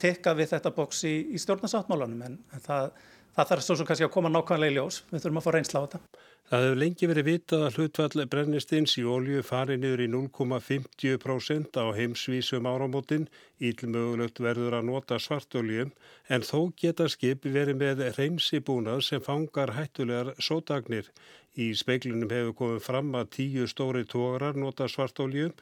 tekka 0.00 0.36
við 0.38 0.54
þetta 0.54 0.74
bóks 0.76 1.02
í, 1.08 1.16
í 1.34 1.42
stjórnarsáttmálanum 1.42 2.28
en, 2.30 2.38
en 2.54 2.64
það, 2.64 2.92
það 3.36 3.52
þarf 3.52 3.66
svo 3.66 3.80
sem 3.80 3.90
kannski 3.90 4.08
að 4.08 4.14
koma 4.16 4.32
nákvæmlega 4.32 4.72
í 4.72 4.78
ljós, 4.78 5.02
við 5.10 5.26
þurfum 5.26 5.42
að 5.42 5.48
fá 5.48 5.54
reynsla 5.58 5.82
á 5.82 5.84
þetta. 5.84 6.22
Það 6.50 6.64
hefur 6.64 6.78
lengi 6.80 7.08
verið 7.08 7.26
vitað 7.28 7.62
að 7.66 7.76
hlutfall 7.78 8.24
brennistins 8.32 8.94
í 9.00 9.02
ólju 9.08 9.42
fari 9.50 9.76
niður 9.80 10.02
í 10.04 10.08
0,50% 10.14 11.78
á 11.80 11.86
heimsvísum 11.96 12.66
áramótin, 12.70 13.28
ílmögulegt 13.68 14.42
verður 14.46 14.76
að 14.78 14.88
nota 14.88 15.20
svartoljum, 15.22 15.92
en 16.28 16.46
þó 16.48 16.58
geta 16.82 17.06
skip 17.14 17.46
verið 17.58 17.78
með 17.84 18.02
reymsibúnað 18.18 19.04
sem 19.08 19.24
fangar 19.24 19.72
hættulegar 19.78 20.34
sótagnir. 20.48 21.08
Í 21.56 21.70
speiklunum 21.78 22.34
hefur 22.34 22.58
komið 22.58 22.84
fram 22.90 23.14
að 23.16 23.32
tíu 23.38 23.70
stóri 23.70 24.04
tórar 24.08 24.58
nota 24.58 24.90
svartoljum 24.90 25.54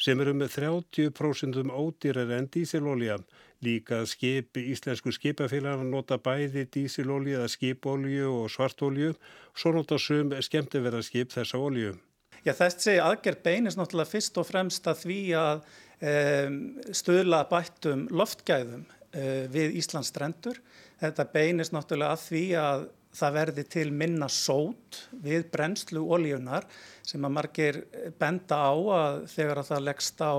sem 0.00 0.20
eru 0.22 0.32
með 0.36 0.54
30% 0.56 1.60
ódýrar 1.68 2.32
en 2.38 2.48
dísilolja. 2.52 3.18
Líka 3.60 4.00
skip, 4.08 4.56
íslensku 4.56 5.12
skipafélag 5.12 5.82
nota 5.84 6.16
bæði 6.16 6.64
dísilolju 6.72 7.36
eða 7.36 7.50
skipolju 7.52 8.30
og 8.38 8.46
svartolju, 8.52 9.12
svo 9.52 9.74
nota 9.76 9.98
sum 10.00 10.32
skemmtiverðarskip 10.32 11.34
þessa 11.34 11.60
olju. 11.60 11.98
Já 12.40 12.54
þessi 12.56 12.96
aðgerð 13.04 13.42
beinist 13.44 13.76
náttúrulega 13.76 14.08
fyrst 14.14 14.38
og 14.40 14.46
fremst 14.48 14.86
að 14.88 15.02
því 15.02 15.18
að 15.36 15.58
um, 16.00 16.56
stöðla 16.96 17.42
bættum 17.50 18.06
loftgæðum 18.08 18.86
uh, 18.86 19.44
við 19.52 19.76
Íslands 19.82 20.08
strendur. 20.08 20.62
Þetta 21.00 21.28
beinist 21.34 21.76
náttúrulega 21.76 22.16
að 22.16 22.24
því 22.30 22.44
að 22.60 22.88
það 23.16 23.36
verði 23.36 23.64
til 23.74 23.86
minna 23.92 24.28
sót 24.30 25.04
við 25.24 25.48
brennslu 25.52 26.02
oljunar 26.14 26.66
sem 27.02 27.24
að 27.26 27.36
margir 27.36 27.80
benda 28.20 28.60
á 28.70 28.72
að 28.74 29.22
þegar 29.32 29.62
að 29.62 29.72
það 29.72 29.86
leggst 29.88 30.22
á 30.22 30.34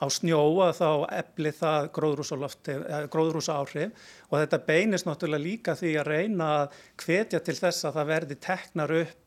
á 0.00 0.06
snjóa 0.08 0.70
þá 0.72 0.90
efli 1.12 1.52
það 1.52 1.88
gróðrúsa 1.92 3.56
áhrif 3.60 4.12
og 4.30 4.36
þetta 4.38 4.60
beinist 4.64 5.08
náttúrulega 5.08 5.44
líka 5.44 5.74
því 5.76 5.96
að 6.00 6.08
reyna 6.08 6.46
að 6.60 6.78
hvetja 7.04 7.40
til 7.44 7.56
þess 7.58 7.84
að 7.84 7.98
það 7.98 8.12
verði 8.14 8.38
teknar 8.46 8.94
upp 9.00 9.18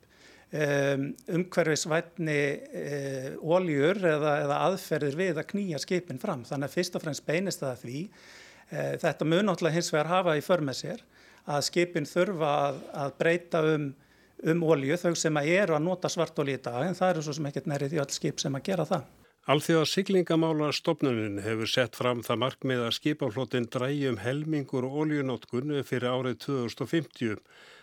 um, 0.54 1.06
umhverfisvætni 1.38 2.40
um, 2.82 3.38
oljur 3.58 4.02
eða, 4.02 4.38
eða 4.48 4.62
aðferðir 4.70 5.20
við 5.20 5.42
að 5.42 5.50
knýja 5.54 5.82
skipin 5.84 6.22
fram. 6.22 6.46
Þannig 6.50 6.70
að 6.72 6.78
fyrst 6.80 6.98
og 6.98 7.06
fremst 7.06 7.26
beinist 7.28 7.62
það 7.62 7.76
að 7.76 7.86
því. 7.86 8.04
Um, 8.74 8.96
þetta 9.06 9.30
mun 9.30 9.50
náttúrulega 9.50 9.78
hins 9.78 9.94
vegar 9.94 10.14
hafa 10.14 10.38
í 10.40 10.46
för 10.46 10.66
með 10.66 10.80
sér 10.82 11.06
að 11.50 11.66
skipin 11.68 12.08
þurfa 12.08 12.54
að, 12.68 12.80
að 13.06 13.18
breyta 13.20 13.64
um, 13.74 13.90
um 14.44 14.64
olju 14.64 15.00
þau 15.00 15.14
sem 15.20 15.42
að 15.42 15.52
eru 15.58 15.76
að 15.78 15.86
nota 15.88 16.12
svartolí 16.12 16.56
í 16.58 16.64
dag 16.64 16.86
en 16.88 16.98
það 16.98 17.14
eru 17.16 17.26
svo 17.26 17.36
sem 17.38 17.50
ekkert 17.50 17.70
nærið 17.72 17.98
í 17.98 18.02
öll 18.04 18.14
skip 18.14 18.40
sem 18.44 18.56
að 18.56 18.66
gera 18.70 18.88
það. 18.88 19.06
Alþjóða 19.44 19.88
siglingamála 19.92 20.70
stopnunin 20.72 21.42
hefur 21.44 21.68
sett 21.68 21.98
fram 22.00 22.22
það 22.24 22.38
markmið 22.46 22.84
að 22.86 22.94
skipaflótin 22.96 23.66
dræjum 23.68 24.22
helmingur 24.24 24.88
og 24.88 25.02
oljunótkun 25.04 25.74
fyrir 25.84 26.14
árið 26.14 26.38
2050. 26.46 27.42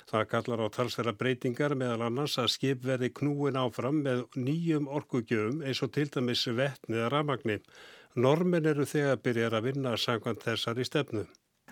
Það 0.08 0.24
kallar 0.30 0.62
á 0.64 0.66
talsverða 0.72 1.12
breytingar 1.20 1.74
meðal 1.76 2.06
annars 2.06 2.38
að 2.40 2.48
skip 2.54 2.80
verði 2.88 3.12
knúin 3.20 3.60
áfram 3.60 4.00
með 4.06 4.24
nýjum 4.40 4.88
orkugjöfum 4.88 5.60
eins 5.60 5.82
og 5.84 5.92
til 5.92 6.08
dæmis 6.08 6.46
vettniða 6.48 7.12
ramagni. 7.12 7.60
Normin 8.16 8.72
eru 8.72 8.88
þegar 8.88 9.20
byrjar 9.20 9.60
að 9.60 9.68
vinna 9.68 9.94
sangant 10.00 10.40
þessar 10.42 10.80
í 10.80 10.88
stefnu. 10.88 11.28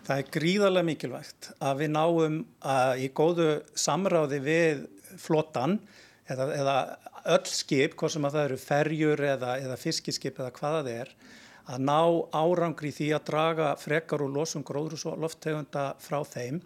Það 0.07 0.21
er 0.21 0.31
gríðarlega 0.35 0.89
mikilvægt 0.89 1.51
að 1.59 1.83
við 1.83 1.91
náum 1.95 2.39
að 2.63 3.03
í 3.05 3.09
góðu 3.17 3.49
samráði 3.79 4.39
við 4.45 4.85
flotan 5.19 5.79
eða, 6.29 6.49
eða 6.55 6.77
öll 7.35 7.51
skip, 7.51 7.97
hvort 7.99 8.15
sem 8.15 8.25
að 8.25 8.39
það 8.39 8.47
eru 8.49 8.61
ferjur 8.63 9.25
eða, 9.35 9.59
eða 9.65 9.77
fiskiskip 9.81 10.41
eða 10.41 10.55
hvaða 10.57 10.81
það 10.81 10.91
er, 10.95 11.13
að 11.69 11.85
ná 11.85 12.01
árangri 12.33 12.93
því 12.95 13.11
að 13.17 13.27
draga 13.29 13.69
frekar 13.81 14.25
og 14.25 14.33
losum 14.37 14.65
gróðrús 14.65 15.05
og 15.11 15.19
lofttegunda 15.21 15.91
frá 16.01 16.23
þeim. 16.25 16.63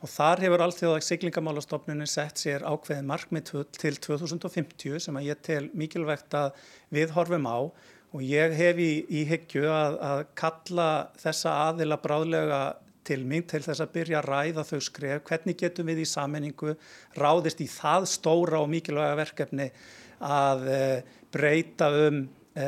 Og 0.00 0.08
þar 0.08 0.40
hefur 0.46 0.62
allþjóðag 0.64 1.04
siglingamálastofnunin 1.04 2.08
sett 2.08 2.40
sér 2.40 2.64
ákveðin 2.64 3.08
markmið 3.10 3.50
til 3.76 3.92
2050 4.00 5.02
sem 5.04 5.18
að 5.20 5.26
ég 5.28 5.42
tel 5.44 5.66
mikilvægt 5.76 6.34
að 6.38 6.54
við 6.94 7.12
horfum 7.14 7.46
á 7.46 7.58
og 8.10 8.22
ég 8.26 8.54
hef 8.58 8.80
í, 8.82 8.92
í 9.06 9.24
hyggju 9.28 9.66
að, 9.70 9.98
að 10.10 10.22
kalla 10.38 10.88
þessa 11.20 11.56
aðila 11.68 12.00
bráðlega 12.02 12.62
til 13.06 13.22
mig 13.26 13.46
til 13.50 13.62
þess 13.64 13.82
að 13.82 13.94
byrja 13.94 14.18
að 14.20 14.28
ræða 14.28 14.66
þau 14.66 14.80
skref, 14.84 15.22
hvernig 15.28 15.58
getum 15.60 15.88
við 15.90 16.02
í 16.02 16.08
sammenningu 16.08 16.74
ráðist 17.18 17.62
í 17.62 17.68
það 17.70 18.08
stóra 18.10 18.60
og 18.60 18.68
mikilvæga 18.72 19.16
verkefni 19.18 19.70
að 20.20 20.68
e, 20.68 20.82
breyta 21.32 21.88
um 22.08 22.20
e, 22.54 22.66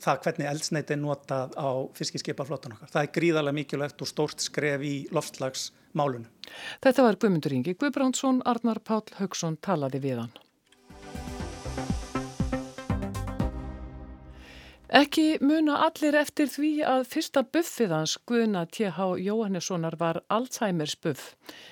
það 0.00 0.22
hvernig 0.24 0.50
eldsneiti 0.50 0.96
notað 0.98 1.54
á 1.54 1.68
fiskiskipaflottan 1.96 2.76
okkar. 2.76 2.90
Það 2.94 3.06
er 3.06 3.12
gríðarlega 3.16 3.58
mikilvægt 3.60 4.04
og 4.04 4.10
stórt 4.10 4.44
skref 4.44 4.84
í 4.86 4.94
loftslagsmálunum. 5.14 6.30
Þetta 6.84 7.06
var 7.06 7.20
Guðmundur 7.20 7.56
Ingi 7.56 7.76
Guðbrandsson, 7.78 8.40
Arnar 8.48 8.80
Pál 8.84 9.04
Haugsson 9.20 9.60
talaði 9.62 10.02
við 10.02 10.24
hann. 10.24 10.34
Ekki 14.92 15.38
muna 15.40 15.78
allir 15.86 16.12
eftir 16.20 16.50
því 16.52 16.70
að 16.84 17.06
fyrsta 17.08 17.40
buffið 17.48 17.94
hans 17.96 18.12
Guðna 18.28 18.66
T.H. 18.68 19.06
Jóhannessonar 19.24 19.96
var 19.96 20.18
Alzheimer's 20.28 20.92
buff. 21.00 21.30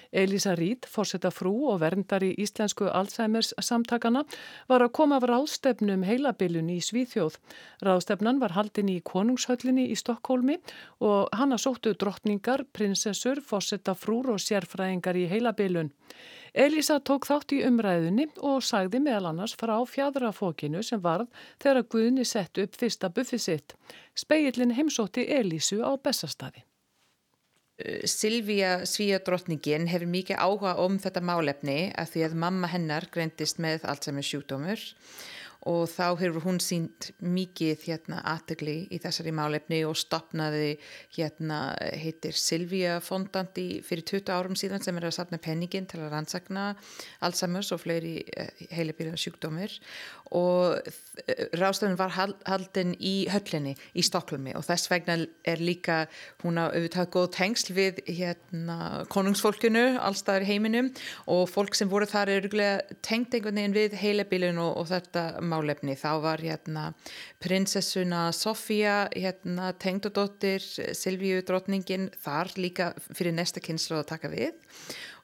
Elisa 0.09 0.55
Rít, 0.57 0.89
fórsetta 0.89 1.29
frú 1.29 1.53
og 1.69 1.83
verndari 1.83 2.31
íslensku 2.41 2.89
Alzheimer's 2.89 3.53
samtakana, 3.61 4.25
var 4.73 4.87
að 4.87 4.95
koma 4.97 5.21
af 5.21 5.29
ráðstefnum 5.29 6.09
heilabilun 6.09 6.73
í 6.73 6.81
Svíþjóð. 6.81 7.37
Ráðstefnan 7.85 8.41
var 8.41 8.57
haldin 8.57 8.89
í 8.89 9.03
konungshöllinni 9.05 9.91
í 9.93 10.01
Stokkólmi 10.01 10.57
og 11.05 11.29
hanna 11.37 11.61
sóttu 11.61 11.93
drottningar, 11.93 12.65
prinsessur, 12.73 13.45
fórsetta 13.45 13.93
frúr 13.93 14.33
og 14.33 14.41
sérfræðingar 14.41 15.21
í 15.21 15.29
heilabilun. 15.29 15.93
Elisa 16.55 16.99
tók 17.01 17.29
þátt 17.29 17.55
í 17.55 17.61
umræðunni 17.67 18.27
og 18.47 18.65
sagði 18.67 19.01
meðal 19.05 19.31
annars 19.31 19.55
frá 19.59 19.77
fjadrafókinu 19.87 20.83
sem 20.87 21.03
varð 21.03 21.29
þegar 21.63 21.87
Guðni 21.95 22.27
sett 22.27 22.59
upp 22.59 22.77
fyrsta 22.81 23.11
buffið 23.15 23.45
sitt. 23.45 23.77
Speillin 24.19 24.75
heimsótti 24.75 25.27
Elisu 25.31 25.81
á 25.87 25.95
Bessastadi. 25.97 26.65
Uh, 27.81 28.03
Silvíja 28.05 28.85
Svíjadrottningin 28.85 29.89
hefur 29.91 30.11
mikið 30.11 30.43
áhuga 30.43 30.77
um 30.85 30.99
þetta 31.01 31.23
málefni 31.25 31.81
að 31.97 32.15
því 32.15 32.27
að 32.27 32.41
mamma 32.45 32.73
hennar 32.73 33.09
greindist 33.13 33.63
með 33.63 33.87
allt 33.89 34.09
sem 34.09 34.19
er 34.19 34.27
sjúkdómur 34.27 34.81
og 34.81 35.40
þá 35.91 36.17
hefur 36.21 36.45
hún 36.47 36.61
sínt 36.63 37.11
mikið 37.21 37.85
hérna 37.89 38.23
aðtegli 38.33 38.77
í 38.89 39.01
þessari 39.03 39.35
málefni 39.37 39.83
og 39.85 39.99
stopnaði 40.01 40.79
hérna 41.17 41.61
heitir 42.01 42.37
Silvíja 42.39 42.99
Fondandi 43.05 43.83
fyrir 43.85 44.07
20 44.09 44.33
árum 44.33 44.57
síðan 44.57 44.85
sem 44.85 44.97
er 44.97 45.09
að 45.11 45.19
sapna 45.19 45.41
penningin 45.43 45.89
til 45.91 46.01
að 46.01 46.15
rannsakna 46.15 46.71
Alzheimer's 47.21 47.73
og 47.77 47.83
fleiri 47.85 48.21
eh, 48.37 48.65
heilabílum 48.73 49.19
sjúkdómir 49.21 49.77
og 50.37 50.79
eh, 51.27 51.47
ráðstöfun 51.59 51.99
var 51.99 52.15
haldin 52.15 52.95
í 52.97 53.27
höllinni 53.31 53.75
í 53.93 54.05
Stokkluми 54.07 54.55
og 54.57 54.65
þess 54.65 54.91
vegna 54.91 55.19
er 55.45 55.61
líka 55.61 56.05
hún 56.45 56.61
að 56.61 56.77
auðvitað 56.79 57.11
góð 57.17 57.29
tengsl 57.37 57.75
við 57.77 58.01
hérna 58.07 59.05
konungsfólkinu 59.13 59.85
allstaðar 60.01 60.47
heiminum. 60.49 60.91
Og 61.31 61.49
fólk 61.51 61.77
sem 61.79 61.91
voru 61.91 62.09
þar 62.09 62.33
er 62.37 62.49
tengt 63.05 63.35
einhvern 63.35 63.59
veginn 63.61 63.77
við 63.77 63.97
heilabílun 64.01 64.61
og, 64.63 64.77
og 64.83 64.91
þetta 64.91 65.25
málefni. 65.51 65.97
Þá 65.99 66.13
var 66.23 66.43
hérna 66.45 66.87
prinsessuna 67.43 68.29
Sofía 68.37 69.03
hérna 69.15 69.73
tengdodóttir 69.81 70.65
Silvíu 70.97 71.43
drotningin 71.47 72.11
þar 72.23 72.55
líka 72.61 72.93
fyrir 73.11 73.35
næsta 73.37 73.63
kynslu 73.65 74.01
að 74.01 74.11
taka 74.15 74.33
við 74.33 74.55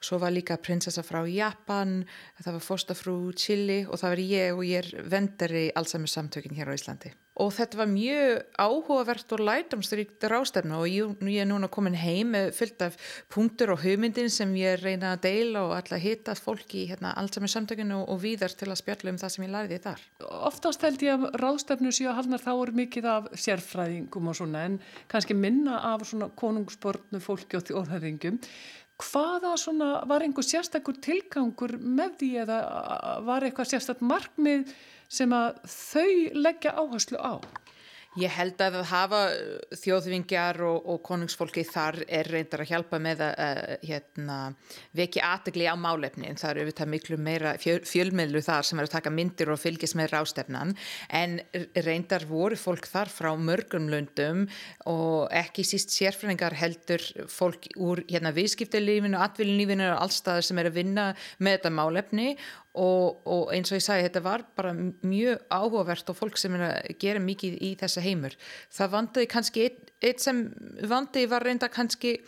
Svo 0.06 0.20
var 0.22 0.30
líka 0.30 0.54
prinsessa 0.62 1.02
frá 1.02 1.25
Japan, 1.26 2.04
það 2.38 2.58
var 2.58 2.66
fórstafrú 2.68 3.18
Chili 3.34 3.80
og 3.86 3.99
það 3.99 4.12
var 4.12 4.25
ég 4.30 4.56
og 4.56 4.66
ég 4.66 4.82
er 4.84 5.06
vendari 5.10 5.69
allsami 5.75 6.10
samtökin 6.10 6.54
hér 6.54 6.71
á 6.71 6.76
Íslandi. 6.78 7.10
Og 7.36 7.50
þetta 7.52 7.76
var 7.82 7.88
mjög 7.90 8.38
áhugavert 8.56 9.32
og 9.36 9.42
lætumstrykt 9.45 10.25
rástefna 10.30 10.78
og 10.80 10.86
ég, 10.88 11.10
ég 11.28 11.42
er 11.42 11.49
núna 11.50 11.69
komin 11.69 11.99
heim 11.99 12.32
fyllt 12.56 12.84
af 12.86 12.97
punktur 13.32 13.75
og 13.75 13.82
hugmyndin 13.82 14.30
sem 14.32 14.54
ég 14.56 14.80
reyna 14.80 15.10
að 15.12 15.26
deila 15.26 15.66
og 15.66 15.75
alltaf 15.76 16.00
hitta 16.00 16.36
fólki 16.38 16.86
hérna, 16.88 17.12
allsami 17.21 17.50
samtökinu 17.52 17.99
og, 17.99 18.14
og 18.14 18.23
víðar 18.23 18.56
til 18.56 18.71
að 18.71 18.80
spjalla 18.80 19.12
um 19.12 19.21
það 19.21 19.34
sem 19.34 19.45
ég 19.45 19.52
læriði 19.52 19.82
þar. 19.84 20.06
Oftast 20.49 20.86
held 20.86 21.04
ég 21.04 21.19
að 21.19 21.28
rástefnu 21.42 21.92
síðan 21.92 22.19
halnar 22.23 22.47
þá 22.47 22.52
er 22.54 22.75
mikið 22.80 23.10
af 23.12 23.28
sérfræðingum 23.36 24.32
og 24.32 24.40
svona 24.40 24.64
en 24.71 24.80
kannski 25.12 25.36
minna 25.36 25.82
af 25.92 26.08
svona 26.08 26.32
konungsbornu 26.40 27.21
fólki 27.21 27.60
og 27.60 27.69
þjóðhæðingum. 27.69 28.40
Hvaða 28.97 29.52
svona, 29.61 29.89
var 30.09 30.25
einhver 30.25 30.47
sérstakur 30.47 30.97
tilgangur 31.04 31.76
með 31.76 32.15
því 32.21 32.30
eða 32.47 32.61
var 33.26 33.45
eitthvað 33.45 33.73
sérstaklega 33.75 34.09
markmið 34.09 34.71
sem 35.19 35.32
að 35.37 35.59
þau 35.69 36.13
leggja 36.47 36.73
áherslu 36.80 37.21
á? 37.21 37.37
Ég 38.17 38.33
held 38.33 38.61
að 38.65 38.79
að 38.81 38.87
hafa 38.89 39.19
uh, 39.29 39.76
þjóðvingjar 39.76 40.61
og, 40.65 40.87
og 40.89 41.00
konungsfólki 41.05 41.67
þar 41.69 41.99
er 42.09 42.31
reyndar 42.33 42.63
að 42.65 42.71
hjálpa 42.73 43.00
með 43.02 43.23
að 43.26 43.35
uh, 43.45 43.75
hérna, 43.85 44.39
veki 44.97 45.21
aðegli 45.21 45.67
á 45.69 45.76
málefni 45.76 46.31
en 46.31 46.41
það 46.41 46.52
eru 46.52 46.65
auðvitað 46.65 46.91
miklu 46.95 47.19
meira 47.21 47.55
fjöl, 47.61 47.79
fjölmiðlu 47.85 48.43
þar 48.47 48.69
sem 48.69 48.81
eru 48.81 48.89
að 48.89 48.95
taka 48.97 49.13
myndir 49.13 49.52
og 49.52 49.61
fylgjast 49.61 49.99
með 50.00 50.13
rástefnan 50.15 50.73
en 51.21 51.39
reyndar 51.85 52.25
voru 52.31 52.57
fólk 52.61 52.89
þar 52.89 53.13
frá 53.13 53.31
mörgum 53.37 53.91
löndum 53.93 54.47
og 54.89 55.29
ekki 55.37 55.67
síst 55.69 55.93
sérfræðingar 55.93 56.57
heldur 56.57 57.05
fólk 57.33 57.69
úr 57.76 58.00
hérna, 58.09 58.33
viðskiptalífinu 58.37 59.21
og 59.21 59.26
atviljulífinu 59.29 59.91
og 59.93 60.07
allstaðar 60.07 60.49
sem 60.49 60.63
eru 60.63 60.73
að 60.73 60.81
vinna 60.81 61.11
með 61.37 61.59
þetta 61.59 61.75
málefni 61.76 62.31
Og, 62.76 63.23
og 63.25 63.54
eins 63.56 63.71
og 63.73 63.78
ég 63.78 63.86
sagði 63.86 64.08
þetta 64.08 64.21
var 64.26 64.43
bara 64.58 64.75
mjög 64.76 65.47
áhugavert 65.49 66.10
og 66.12 66.19
fólk 66.19 66.36
sem 66.36 66.58
er 66.58 66.82
gera 67.00 67.23
mikið 67.25 67.56
í 67.65 67.71
þessa 67.80 68.04
heimur. 68.04 68.36
Það 68.75 68.93
vandiði 68.93 69.30
kannski 69.32 69.65
eitt, 69.65 69.95
eitt 70.04 70.21
sem 70.21 70.43
vandiði 70.84 71.30
var 71.32 71.47
reynda 71.47 71.71
kannski 71.73 72.19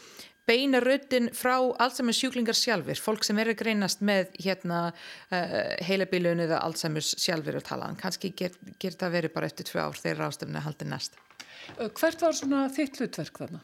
beina 0.48 0.80
rautin 0.80 1.28
frá 1.36 1.56
Alzheimer 1.82 2.16
sjúklingar 2.16 2.56
sjálfur, 2.56 3.00
fólk 3.02 3.26
sem 3.26 3.38
er 3.42 3.52
að 3.52 3.60
greinast 3.60 4.00
með 4.04 4.32
hérna 4.40 4.80
uh, 4.88 5.56
heilabilun 5.84 6.40
eða 6.46 6.62
Alzheimer 6.64 7.04
sjálfur 7.04 7.60
að 7.60 7.66
tala 7.68 7.90
kannski 8.00 8.32
ger, 8.36 8.56
ger 8.80 8.96
það 8.96 9.16
verið 9.18 9.34
bara 9.36 9.50
eftir 9.50 9.68
tvö 9.68 9.84
ár 9.84 10.00
þegar 10.00 10.30
ástefni 10.30 10.64
haldið 10.64 10.92
næst. 10.94 11.18
Hvert 11.76 12.24
var 12.24 12.36
svona 12.36 12.68
þitt 12.72 13.02
hlutverk 13.02 13.42
þarna? 13.42 13.60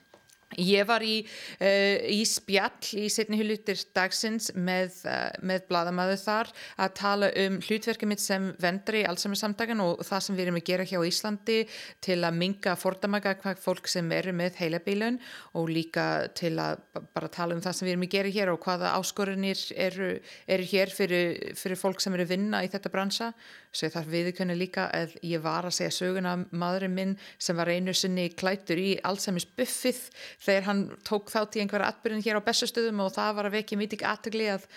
Ég 0.60 0.86
var 0.88 1.02
í, 1.04 1.16
uh, 1.58 1.96
í 2.10 2.22
spjall 2.28 3.00
í 3.00 3.08
setni 3.12 3.40
hlutir 3.42 3.80
dagsins 3.96 4.50
með, 4.54 5.00
uh, 5.08 5.30
með 5.42 5.66
bladamæðu 5.70 6.18
þar 6.22 6.52
að 6.78 6.94
tala 7.00 7.30
um 7.44 7.58
hlutverkið 7.64 8.10
mitt 8.10 8.22
sem 8.22 8.50
vendri 8.62 9.02
í 9.02 9.08
allsammersamdagan 9.08 9.82
og 9.84 10.04
það 10.06 10.26
sem 10.26 10.38
við 10.38 10.46
erum 10.46 10.60
að 10.60 10.66
gera 10.70 10.88
hjá 10.88 10.98
Íslandi 11.08 11.58
til 12.04 12.20
að 12.22 12.38
minga 12.38 12.76
fordamaga 12.78 13.34
hvað 13.40 13.62
fólk 13.64 13.90
sem 13.90 14.10
eru 14.14 14.34
með 14.36 14.60
heilabílun 14.62 15.18
og 15.58 15.70
líka 15.72 16.06
til 16.36 16.54
að 16.62 16.82
bara 17.14 17.30
tala 17.32 17.56
um 17.56 17.62
það 17.64 17.78
sem 17.78 17.88
við 17.88 17.94
erum 17.94 18.06
að 18.06 18.14
gera 18.14 18.34
hér 18.36 18.52
og 18.54 18.62
hvaða 18.64 18.94
áskorunir 18.98 19.60
eru, 19.76 20.10
eru 20.46 20.70
hér 20.70 20.92
fyrir, 20.94 21.54
fyrir 21.58 21.80
fólk 21.80 22.02
sem 22.02 22.14
eru 22.14 22.26
að 22.26 22.34
vinna 22.34 22.62
í 22.64 22.70
þetta 22.72 22.92
bransa. 22.92 23.32
Svo 23.74 23.90
þarf 23.90 24.10
viðkönni 24.12 24.54
líka 24.58 24.86
að 24.94 25.16
ég 25.26 25.42
var 25.42 25.66
að 25.66 25.76
segja 25.78 25.94
söguna 25.96 26.36
maðurinn 26.54 26.94
minn 26.94 27.16
sem 27.42 27.58
var 27.58 27.70
einu 27.72 27.94
sinni 27.96 28.28
klætur 28.38 28.78
í 28.78 28.94
allsammis 29.02 29.46
buffið 29.58 30.00
þegar 30.44 30.66
hann 30.68 30.82
tók 31.06 31.32
þátt 31.32 31.56
í 31.58 31.62
einhverja 31.64 31.90
atbyrjun 31.92 32.24
hér 32.24 32.38
á 32.40 32.46
bestastöðum 32.46 33.02
og 33.04 33.12
það 33.14 33.32
var 33.38 33.48
að 33.48 33.56
vekja 33.58 33.80
mítið 33.80 34.04
aðtögli 34.10 34.46
að 34.52 34.68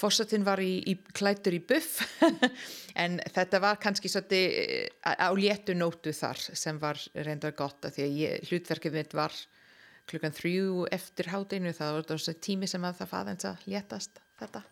fórsatinn 0.00 0.46
var 0.46 0.62
í, 0.64 0.72
í 0.88 0.96
klætur 1.16 1.56
í 1.56 1.62
buff. 1.62 2.00
En 3.00 3.20
þetta 3.22 3.60
var 3.62 3.78
kannski 3.80 4.10
svolítið 4.10 4.56
eh, 4.58 4.88
á 5.06 5.30
léttu 5.38 5.76
nótu 5.78 6.12
þar 6.16 6.40
sem 6.42 6.80
var 6.82 6.98
reyndar 7.14 7.54
gott 7.56 7.86
að 7.86 7.96
því 7.96 8.06
að 8.06 8.16
ég, 8.18 8.50
hlutverkið 8.50 8.96
mitt 8.98 9.14
var 9.16 9.36
klukkan 10.10 10.34
þrjú 10.34 10.88
eftir 10.90 11.30
hátinu 11.30 11.72
það 11.76 11.96
var 11.96 12.08
þessi 12.10 12.36
tími 12.42 12.68
sem 12.70 12.84
að 12.84 12.98
það 13.00 13.12
faðins 13.14 13.48
að 13.52 13.66
létast 13.70 14.22
þetta 14.40 14.64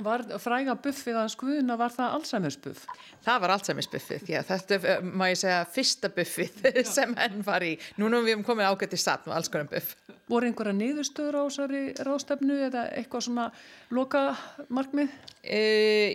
Var 0.00 0.22
fræga 0.40 0.72
buffið 0.80 1.18
að 1.20 1.26
skuðuna, 1.34 1.74
var 1.76 1.92
það 1.92 2.14
Alzheimer's 2.16 2.56
buff? 2.64 2.86
Það 3.26 3.42
var 3.42 3.52
Alzheimer's 3.52 3.90
buffið, 3.92 4.22
já, 4.32 4.38
þetta 4.48 4.74
er, 4.78 4.86
eh, 4.88 5.02
má 5.04 5.26
ég 5.28 5.36
segja, 5.36 5.58
fyrsta 5.68 6.08
buffið 6.08 6.78
sem 6.96 7.12
henn 7.18 7.44
var 7.44 7.60
í. 7.60 7.74
Núna 8.00 8.22
við 8.24 8.32
hefum 8.32 8.46
komið 8.46 8.70
ágætt 8.70 8.96
í 8.96 9.02
satt 9.02 9.28
með 9.28 9.36
alls 9.36 9.52
konar 9.52 9.68
buff. 9.68 9.92
Voru 10.32 10.48
einhverja 10.48 10.72
niðurstöður 10.78 11.36
á 11.36 11.42
þessari 11.44 11.82
rástefnu 12.08 12.56
eða 12.70 12.86
eitthvað 12.96 13.26
svona 13.26 13.46
loka 13.92 14.22
markmið? 14.72 15.12
Uh, 15.42 16.08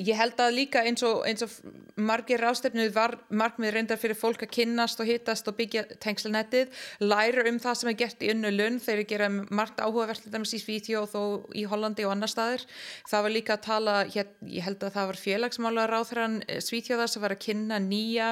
ég 0.00 0.16
held 0.18 0.40
að 0.40 0.54
líka 0.56 0.82
eins 0.88 1.04
og, 1.06 1.22
eins 1.28 1.44
og 1.44 1.52
margir 2.00 2.40
rástefnu 2.42 2.88
var 2.90 3.18
markmið 3.28 3.74
reyndar 3.76 4.00
fyrir 4.00 4.18
fólk 4.18 4.42
að 4.46 4.54
kynnast 4.56 4.98
og 4.98 5.06
hittast 5.06 5.46
og 5.46 5.58
byggja 5.60 5.84
tengslunettið, 6.02 6.72
læra 7.04 7.44
um 7.46 7.60
það 7.62 7.78
sem 7.78 7.92
er 7.92 7.98
gert 8.02 8.24
í 8.24 8.32
unnu 8.32 8.50
lunn 8.56 8.80
þegar 8.82 9.04
ég 9.04 9.10
gera 9.12 9.30
margt 9.30 9.78
áhugavert 9.84 10.26
í 10.26 10.62
Svíþjóð 10.64 11.16
og 11.20 11.52
í 11.54 11.66
Hollandi 11.68 12.08
og 12.08 12.16
annar 12.16 12.32
staðir 12.32 12.64
það 13.12 13.24
var 13.26 13.34
líka 13.34 13.56
að 13.56 13.64
tala, 13.66 13.94
ég 14.08 14.64
held 14.64 14.86
að 14.86 14.94
það 14.96 15.08
var 15.10 15.20
félagsmála 15.20 15.86
ráþrann 15.90 16.38
Svíþjóða 16.64 17.08
sem 17.10 17.22
var 17.24 17.34
að 17.36 17.42
kynna 17.44 17.78
nýja 17.82 18.30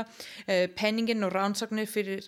penningin 0.78 1.26
og 1.26 1.34
rannsóknu 1.34 1.84
fyrir 1.90 2.24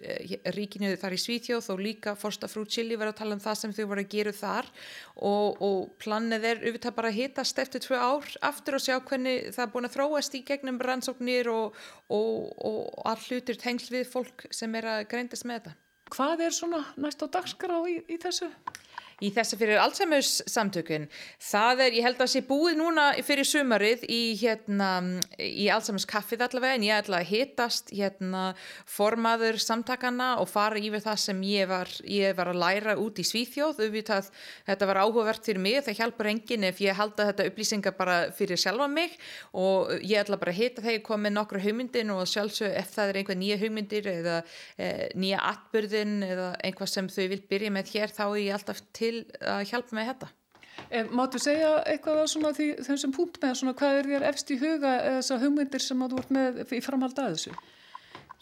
ríkinu 0.56 0.92
þar 1.00 1.16
í 1.16 1.20
Svíþjóð 1.22 1.70
og 1.74 1.82
líka 1.82 2.14
Forsta 2.18 2.50
Frú 2.50 2.64
Chili 2.68 2.98
var 3.00 3.12
að 3.12 3.20
tala 3.22 3.38
um 3.38 3.42
það 3.42 3.60
sem 3.62 3.76
þau 3.76 3.84
voru 3.92 4.04
að 4.04 4.12
gera 4.12 4.34
þar 4.36 4.70
og, 5.16 5.62
og 5.64 5.78
planið 6.02 6.48
er 6.50 6.64
auðvitað 6.66 6.96
bara 6.98 7.12
að 7.12 7.20
hitast 7.20 7.62
eftir 7.62 7.84
tvö 7.86 8.00
ár 8.00 8.28
aftur 8.52 8.78
og 8.78 8.84
sjá 8.84 8.98
hvernig 9.00 9.52
það 9.54 9.64
er 9.64 9.72
búin 9.72 9.88
að 9.88 9.96
þróast 9.96 10.36
í 10.36 10.44
gegnum 10.48 10.80
rannsóknir 10.82 11.50
og, 11.52 11.78
og, 12.12 12.52
og 12.68 13.08
all 13.08 13.20
hlutir 13.28 13.60
tengsl 13.60 13.96
við 13.96 14.10
fólk 14.12 14.46
sem 14.52 14.74
er 14.78 14.90
að 14.98 15.06
greindast 15.12 15.48
með 15.48 15.62
þetta. 15.62 15.78
Hvað 16.12 16.42
er 16.44 16.52
svona 16.52 16.82
næst 17.00 17.22
á 17.24 17.26
dagskrá 17.32 17.78
í, 17.88 18.00
í 18.12 18.18
þessu? 18.20 18.50
Í 19.20 19.32
þess 19.34 19.56
að 19.56 19.64
fyrir 19.64 19.82
Alzheimer's 19.82 20.32
samtökun 20.50 21.08
það 21.42 21.84
er, 21.86 21.98
ég 21.98 22.06
held 22.06 22.18
að 22.18 22.24
það 22.24 22.32
sé 22.34 22.44
búið 22.48 22.78
núna 22.80 23.08
fyrir 23.26 23.48
sumarið 23.48 24.06
í 24.08 24.22
hérna 24.40 24.90
í 25.38 25.68
Alzheimer's 25.72 26.08
kaffið 26.08 26.46
allavega 26.46 26.78
en 26.78 26.86
ég 26.86 27.02
ætla 27.02 27.20
að 27.22 27.30
hitast 27.32 27.92
hérna 27.92 28.52
formaður 28.88 29.58
samtakana 29.62 30.32
og 30.40 30.48
fara 30.50 30.80
yfir 30.80 31.02
það 31.04 31.18
sem 31.22 31.42
ég 31.46 31.68
var, 31.70 31.90
ég 32.08 32.36
var 32.38 32.50
að 32.52 32.60
læra 32.62 32.96
út 33.00 33.20
í 33.20 33.26
Svíþjóð. 33.26 33.80
Að, 34.12 34.30
þetta 34.66 34.88
var 34.88 35.00
áhugavert 35.02 35.46
fyrir 35.46 35.62
mig 35.62 35.80
það 35.86 35.98
hjálpar 36.00 36.30
engin 36.32 36.66
ef 36.68 36.80
ég 36.82 36.96
held 36.98 37.16
að 37.18 37.30
þetta 37.32 37.48
upplýsingar 37.50 37.96
bara 37.98 38.16
fyrir 38.36 38.60
sjálfa 38.60 38.88
mig. 38.90 39.16
Og 39.58 39.92
ég 40.00 40.22
ætla 40.22 40.38
bara 40.40 40.54
að 40.54 40.60
hita 40.60 40.84
þegar 40.84 40.98
ég 40.98 41.06
kom 41.06 41.24
með 41.24 41.36
nokkru 41.38 41.62
hugmyndin 41.62 42.12
og 42.14 42.24
sjálfsög 42.30 42.76
ef 42.80 42.92
það 42.96 43.12
er 43.12 43.20
einhver 43.20 43.40
nýja 43.40 43.60
hugmyndir 43.62 44.10
eða 44.12 44.38
e, 44.76 44.90
nýja 45.18 45.42
atbyrðin 45.52 46.16
eða 46.26 46.48
einhvað 46.62 46.92
sem 46.94 47.10
þau 47.12 47.24
vil 47.34 47.42
byrja 47.50 47.74
með 47.74 47.94
hér 47.96 48.14
þá 48.14 48.24
er 48.26 48.40
ég 48.42 48.56
alltaf 48.58 48.82
til 48.96 49.11
til 49.12 49.50
að 49.52 49.66
hjálpa 49.70 49.98
með 49.98 50.08
þetta. 50.12 50.30
Máttu 51.12 51.40
segja 51.40 51.74
eitthvað 51.88 52.22
svona 52.32 52.52
því 52.56 52.68
þessum 52.86 53.12
punkt 53.14 53.38
með 53.42 53.58
svona 53.60 53.74
hvað 53.76 53.98
er 53.98 54.08
þér 54.08 54.24
efst 54.32 54.50
í 54.52 54.58
huga 54.60 54.92
þessar 55.18 55.42
hugmyndir 55.44 55.84
sem 55.84 56.02
þú 56.02 56.20
ert 56.22 56.32
með 56.32 56.62
í 56.72 56.80
framhald 56.84 57.20
að 57.20 57.36
þessu? 57.36 57.54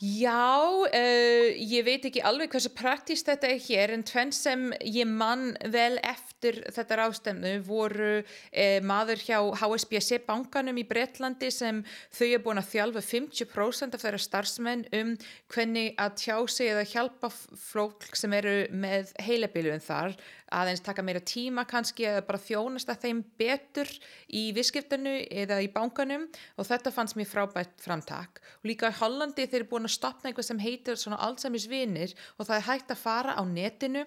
Já, 0.00 0.64
uh, 0.88 1.48
ég 1.60 1.84
veit 1.84 2.06
ekki 2.08 2.22
alveg 2.24 2.54
hversu 2.54 2.70
praktist 2.72 3.28
þetta 3.28 3.50
er 3.50 3.58
hér 3.66 3.92
en 3.92 4.04
tvenn 4.08 4.30
sem 4.32 4.70
ég 4.80 5.04
mann 5.04 5.50
vel 5.68 5.98
eftir 6.00 6.29
þetta 6.40 6.98
rástefnu 7.00 7.52
voru 7.66 8.20
uh, 8.20 8.78
maður 8.86 9.22
hjá 9.24 9.38
HSBC 9.60 10.20
bankanum 10.26 10.78
í 10.80 10.86
Breitlandi 10.88 11.50
sem 11.52 11.82
þau 12.16 12.26
er 12.28 12.42
búin 12.44 12.60
að 12.60 12.70
þjálfa 12.74 13.04
50% 13.04 13.96
af 13.96 14.04
þeirra 14.04 14.20
starfsmenn 14.24 14.84
um 14.96 15.14
hvernig 15.52 15.94
að 16.00 16.16
tjá 16.24 16.36
sig 16.48 16.72
eða 16.72 16.86
hjálpa 16.88 17.30
fólk 17.30 18.08
sem 18.18 18.32
eru 18.36 18.56
með 18.72 19.12
heilabiluðin 19.22 19.84
þar. 19.84 20.16
Aðeins 20.50 20.82
taka 20.82 21.04
meira 21.06 21.22
tíma 21.22 21.62
kannski 21.68 22.08
eða 22.10 22.24
bara 22.26 22.42
þjónast 22.42 22.90
að 22.90 23.04
þeim 23.04 23.20
betur 23.38 23.90
í 24.34 24.48
visskiptanu 24.56 25.20
eða 25.30 25.60
í 25.62 25.68
bankanum 25.70 26.26
og 26.56 26.66
þetta 26.66 26.90
fannst 26.94 27.18
mér 27.18 27.28
frábært 27.30 27.76
framtak. 27.82 28.40
Og 28.62 28.72
líka 28.72 28.90
í 28.90 28.98
Hollandi 28.98 29.46
þeir 29.46 29.60
eru 29.62 29.70
búin 29.70 29.86
að 29.86 29.94
stopna 29.94 30.30
eitthvað 30.30 30.48
sem 30.50 30.62
heitir 30.62 30.98
svona 30.98 31.20
Alzheimer's 31.22 31.68
vinir 31.70 32.16
og 32.36 32.48
það 32.48 32.56
er 32.56 32.66
hægt 32.66 32.90
að 32.90 33.04
fara 33.04 33.36
á 33.38 33.42
netinu 33.46 34.06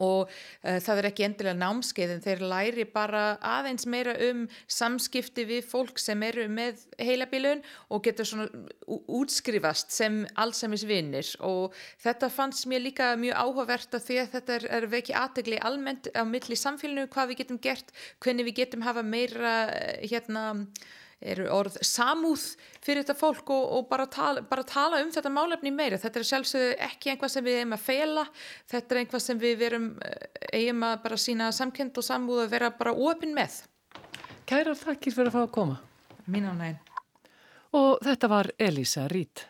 og 0.00 0.28
uh, 0.30 0.78
það 0.82 1.02
er 1.02 1.08
ekki 1.10 1.26
endilega 1.26 1.58
námskeið 1.60 2.14
en 2.14 2.24
þeir 2.24 2.44
læri 2.52 2.86
bara 2.90 3.24
aðeins 3.44 3.86
meira 3.90 4.16
um 4.30 4.46
samskipti 4.70 5.46
við 5.48 5.66
fólk 5.68 6.00
sem 6.00 6.22
eru 6.26 6.46
með 6.50 6.84
heilabilun 6.98 7.62
og 7.90 8.04
getur 8.04 8.28
svona 8.28 8.48
útskrifast 8.88 9.94
sem 9.94 10.22
allsæmis 10.40 10.86
vinnir 10.88 11.34
og 11.46 11.76
þetta 12.02 12.30
fannst 12.32 12.68
mér 12.70 12.84
líka 12.86 13.12
mjög 13.20 13.42
áhugavert 13.44 13.98
að 13.98 14.06
því 14.06 14.20
að 14.22 14.32
þetta 14.36 14.56
er, 14.56 14.68
er 14.78 14.88
vekki 14.94 15.16
aðtegli 15.16 15.60
almennt 15.70 16.10
á 16.16 16.22
milli 16.26 16.58
samfélinu 16.58 17.08
hvað 17.10 17.32
við 17.32 17.42
getum 17.44 17.60
gert, 17.62 17.92
hvernig 18.22 18.50
við 18.50 18.62
getum 18.62 18.86
hafa 18.86 19.04
meira 19.06 19.54
eh, 19.74 20.08
hérna 20.10 20.46
eru 21.20 21.46
orð 21.52 21.76
samúð 21.84 22.44
fyrir 22.80 23.02
þetta 23.02 23.16
fólk 23.18 23.52
og, 23.52 23.64
og 23.76 23.88
bara, 23.90 24.06
tala, 24.08 24.44
bara 24.46 24.64
tala 24.64 25.02
um 25.04 25.10
þetta 25.12 25.32
málefni 25.32 25.72
meira. 25.74 25.98
Þetta 26.00 26.20
er 26.20 26.28
sjálfsögðu 26.30 26.70
ekki 26.86 27.12
einhvað 27.12 27.34
sem 27.34 27.46
við 27.46 27.58
eigum 27.60 27.76
að 27.76 27.84
feila, 27.84 28.24
þetta 28.72 28.94
er 28.94 29.02
einhvað 29.02 29.24
sem 29.26 29.42
við 29.42 29.58
verum, 29.60 29.90
eh, 30.06 30.48
eigum 30.62 30.86
að 30.88 30.96
bara 31.04 31.20
sína 31.20 31.50
samkend 31.56 32.00
og 32.00 32.06
samúð 32.06 32.44
og 32.46 32.54
vera 32.54 32.72
bara 32.78 32.96
ofinn 32.96 33.36
með. 33.36 33.62
Kærar 34.48 34.78
þakkir 34.78 35.14
fyrir 35.14 35.30
að 35.32 35.36
fá 35.36 35.42
að 35.44 35.54
koma. 35.58 35.80
Mín 36.30 36.48
á 36.48 36.54
næn. 36.56 36.80
Og 37.76 38.00
þetta 38.02 38.30
var 38.30 38.50
Elisa 38.58 39.06
Rít. 39.10 39.49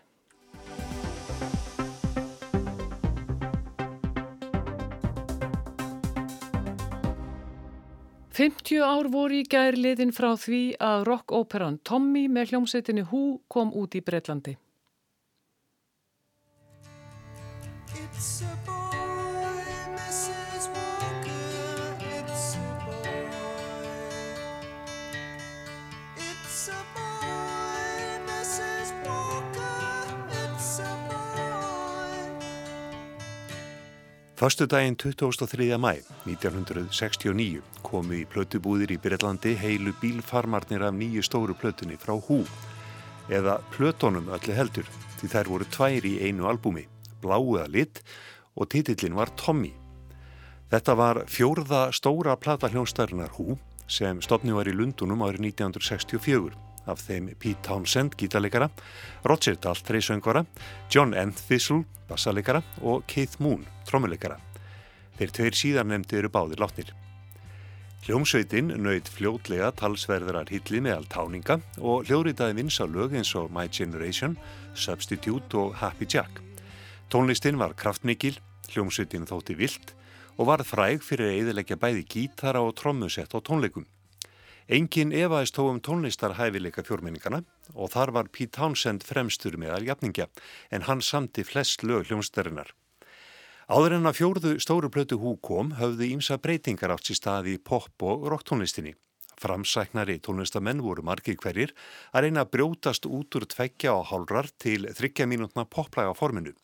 50 8.40 8.81
ár 8.81 9.05
voru 9.12 9.37
í 9.37 9.44
gær 9.44 9.76
liðin 9.76 10.14
frá 10.16 10.31
því 10.40 10.61
að 10.81 11.03
rock-óperan 11.11 11.76
Tommy 11.85 12.22
með 12.33 12.55
hljómsveitinni 12.55 13.05
Who 13.11 13.20
kom 13.53 13.74
út 13.76 13.98
í 13.98 14.00
Breitlandi. 14.00 14.57
Fastu 17.92 18.89
daginn 34.40 34.96
23. 34.96 35.76
mæ 35.76 36.00
1969 36.24 37.61
komu 37.85 38.14
í 38.16 38.24
plötubúðir 38.24 38.94
í 38.94 38.96
Breitlandi 38.96 39.53
heilu 39.53 39.92
bílfarmarnir 40.00 40.81
af 40.81 40.94
nýju 40.96 41.20
stóru 41.20 41.53
plötunni 41.53 41.98
frá 42.00 42.16
Hú 42.16 42.46
eða 43.29 43.59
plötunum 43.76 44.33
öllu 44.33 44.57
heldur 44.57 44.88
því 45.20 45.29
þær 45.29 45.50
voru 45.53 45.66
tvær 45.68 46.07
í 46.09 46.14
einu 46.24 46.48
albúmi, 46.48 46.87
Bláuða 47.20 47.68
lit 47.68 48.00
og 48.57 48.70
titillin 48.72 49.14
var 49.14 49.29
Tommy. 49.37 49.74
Þetta 50.72 50.96
var 50.96 51.24
fjórða 51.29 51.92
stóra 51.92 52.38
platahljónstærunar 52.40 53.37
Hú 53.37 53.59
sem 53.87 54.22
stopni 54.24 54.57
var 54.57 54.64
í 54.64 54.72
Lundunum 54.72 55.20
árið 55.20 55.53
1964 55.53 56.69
af 56.90 57.00
þeim 57.07 57.31
Pete 57.38 57.62
Townsend 57.66 58.18
gítalegara, 58.18 58.68
Roger 59.24 59.57
Daltrey 59.57 60.03
söngvara, 60.05 60.44
John 60.90 61.14
Entwistle 61.14 61.85
bassalegara 62.11 62.62
og 62.83 63.05
Keith 63.07 63.40
Moon 63.42 63.64
trommulegara. 63.88 64.38
Þeir 65.18 65.35
tveir 65.37 65.59
síðan 65.59 65.92
nefndi 65.92 66.18
eru 66.20 66.31
báðir 66.33 66.62
látnir. 66.62 66.90
Hljómsveitin 68.00 68.72
nöyð 68.81 69.11
fljótlega 69.12 69.68
talsverðarar 69.76 70.48
hilli 70.48 70.81
meðal 70.81 71.05
táninga 71.12 71.59
og 71.79 72.09
hljóriðaði 72.09 72.57
vinsa 72.57 72.87
lög 72.88 73.12
eins 73.18 73.35
og 73.37 73.50
My 73.53 73.68
Generation, 73.68 74.38
Substitute 74.72 75.59
og 75.61 75.76
Happy 75.83 76.09
Jack. 76.09 76.40
Tónlistin 77.12 77.61
var 77.61 77.76
kraftmikil, 77.76 78.38
hljómsveitin 78.72 79.29
þótti 79.29 79.59
vilt 79.59 79.92
og 80.38 80.48
var 80.48 80.64
fræg 80.64 81.05
fyrir 81.05 81.29
að 81.29 81.40
eðilegja 81.42 81.76
bæði 81.76 82.07
gítara 82.09 82.64
og 82.64 82.72
trommusett 82.81 83.37
á 83.37 83.38
tónleikum. 83.44 83.85
Engin 84.70 85.11
evaðist 85.11 85.56
þó 85.59 85.64
um 85.66 85.78
tónlistarhæfileika 85.83 86.85
fjórminningana 86.87 87.40
og 87.74 87.90
þar 87.90 88.12
var 88.14 88.28
Pete 88.30 88.52
Townsend 88.54 89.02
fremstur 89.02 89.56
meðal 89.59 89.83
jafningja 89.88 90.28
en 90.70 90.85
hann 90.87 91.02
samti 91.02 91.42
flest 91.42 91.83
lög 91.83 92.06
hljómsdarinnar. 92.06 92.70
Áður 93.66 93.96
en 93.96 94.06
að 94.06 94.20
fjórðu 94.20 94.52
stóru 94.62 94.92
blötu 94.94 95.18
hú 95.18 95.33
kom 95.42 95.72
höfðu 95.80 96.12
ímsa 96.14 96.38
breytingar 96.38 96.94
átt 96.94 97.11
sér 97.11 97.18
staði 97.18 97.56
í 97.56 97.62
pop 97.66 98.06
og 98.06 98.28
rocktónlistinni. 98.30 98.94
Framsæknari 99.42 100.20
tónlistamenn 100.22 100.85
voru 100.87 101.02
margir 101.02 101.40
hverjir 101.42 101.74
að 102.14 102.28
reyna 102.28 102.46
að 102.46 102.52
brjótast 102.54 103.11
út 103.11 103.40
úr 103.40 103.50
tveggja 103.50 103.96
og 103.98 104.06
hálrar 104.12 104.52
til 104.62 104.85
þryggja 104.87 105.26
mínútna 105.26 105.66
poplæga 105.66 106.14
forminu. 106.14 106.54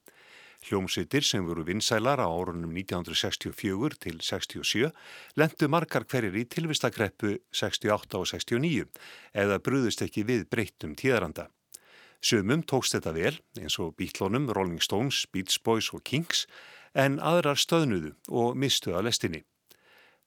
Hljómsveitir 0.65 1.25
sem 1.27 1.45
voru 1.45 1.65
vinsælar 1.67 2.23
á 2.23 2.27
árunum 2.27 2.73
1964 2.73 3.99
til 4.01 4.23
67 4.25 4.89
lendu 5.37 5.69
margar 5.69 6.07
hverjir 6.09 6.41
í 6.41 6.47
tilvistakreppu 6.49 7.37
68 7.53 8.17
og 8.19 8.27
69 8.33 8.89
eða 9.35 9.61
brúðust 9.61 10.03
ekki 10.07 10.25
við 10.25 10.49
breyttum 10.51 10.97
tíðaranda. 10.97 11.51
Sumum 12.25 12.65
tókst 12.65 12.97
þetta 12.97 13.13
vel 13.13 13.37
eins 13.61 13.77
og 13.79 13.95
Beatlonum, 14.01 14.49
Rolling 14.51 14.83
Stones, 14.83 15.27
Beach 15.31 15.61
Boys 15.63 15.93
og 15.95 16.03
Kings 16.03 16.47
en 16.97 17.21
aðrar 17.21 17.61
stöðnuðu 17.61 18.15
og 18.33 18.57
mistu 18.57 18.97
að 18.97 19.11
lestinni. 19.11 19.45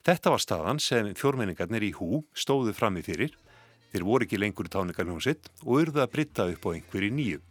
Þetta 0.05 0.31
var 0.31 0.43
staðan 0.43 0.79
sem 0.79 1.09
fjórmenningarnir 1.17 1.83
í 1.89 1.91
hú 1.97 2.23
stóðu 2.31 2.71
fram 2.77 2.99
í 3.01 3.03
fyrir. 3.03 3.33
Þeir 3.91 4.05
voru 4.05 4.27
ekki 4.27 4.39
lengur 4.39 4.69
táningar 4.71 5.09
hljómsitt 5.09 5.49
og 5.65 5.81
urðu 5.81 6.03
að 6.05 6.13
britta 6.13 6.45
upp 6.53 6.69
á 6.69 6.69
einhverju 6.77 7.11
nýju. 7.17 7.41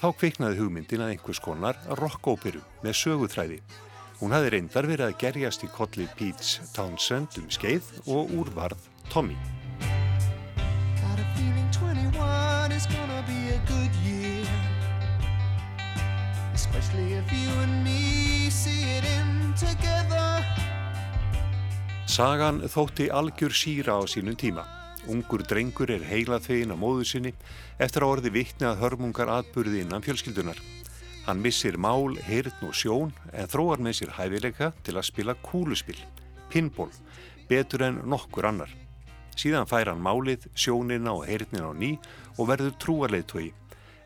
Þá 0.00 0.14
kveiknaði 0.16 0.56
hugmyndin 0.56 1.02
að 1.04 1.10
einhvers 1.12 1.38
konar 1.44 1.76
rockóperu 1.98 2.62
með 2.80 2.94
söguþræði. 3.02 3.58
Hún 4.22 4.32
hafi 4.32 4.52
reyndar 4.54 4.88
verið 4.88 5.10
að 5.10 5.18
gerjast 5.20 5.66
í 5.66 5.68
kolli 5.74 6.06
Pete's 6.16 6.54
Townsend 6.72 7.36
um 7.36 7.50
skeið 7.52 7.84
og 8.08 8.32
úrvarð 8.40 8.88
Tommy. 9.12 9.36
Sagan 22.10 22.64
þótti 22.64 23.12
algjör 23.12 23.52
síra 23.52 24.00
á 24.00 24.02
sínum 24.08 24.36
tíma. 24.36 24.79
Ungur 25.08 25.44
drengur 25.48 25.90
er 25.90 26.02
heilað 26.04 26.50
þegin 26.50 26.74
á 26.74 26.76
móðu 26.76 27.06
sinni 27.08 27.32
eftir 27.80 28.04
að 28.04 28.12
orði 28.16 28.32
vittni 28.34 28.68
að 28.68 28.82
hörmungar 28.82 29.32
atbyrði 29.32 29.84
innan 29.84 30.04
fjölskyldunar. 30.04 30.60
Hann 31.24 31.40
missir 31.40 31.78
mál, 31.80 32.16
heyrðn 32.26 32.68
og 32.68 32.76
sjón 32.76 33.14
en 33.32 33.48
þróar 33.48 33.80
með 33.80 34.00
sér 34.00 34.14
hæfileika 34.18 34.72
til 34.84 34.96
að 34.96 35.08
spila 35.08 35.36
kúluspill, 35.46 35.98
pinball, 36.52 36.92
betur 37.48 37.86
en 37.88 38.00
nokkur 38.04 38.48
annar. 38.50 38.72
Síðan 39.36 39.68
fær 39.70 39.92
hann 39.92 40.02
málið, 40.04 40.48
sjónina 40.52 41.14
og 41.16 41.24
heyrðnina 41.28 41.70
á 41.70 41.74
ný 41.76 41.94
og 42.36 42.50
verður 42.50 42.76
trúarleitói 42.82 43.52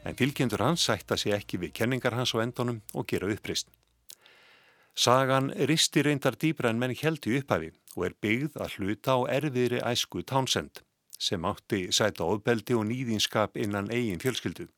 en 0.05 0.19
fylgjendur 0.19 0.63
hans 0.63 0.85
sætta 0.85 1.17
sig 1.17 1.35
ekki 1.35 1.59
við 1.63 1.75
kenningar 1.81 2.15
hans 2.15 2.35
á 2.37 2.43
endunum 2.45 2.83
og 2.93 3.09
gera 3.09 3.31
uppreist. 3.33 3.71
Sagan 4.95 5.51
risti 5.67 6.05
reyndar 6.07 6.37
dýbra 6.39 6.71
en 6.71 6.79
menn 6.79 6.95
heldi 6.95 7.33
upphafi 7.41 7.73
og 7.97 8.05
er 8.07 8.13
byggð 8.23 8.61
að 8.63 8.75
hluta 8.77 9.17
á 9.19 9.27
erfiðri 9.37 9.81
æsku 9.83 10.23
Townsend 10.23 10.85
sem 11.19 11.47
átti 11.51 11.89
sæta 11.91 12.23
ofbeldi 12.23 12.77
og 12.79 12.87
nýðinskap 12.87 13.59
innan 13.59 13.91
eigin 13.91 14.23
fjölskyldu. 14.23 14.69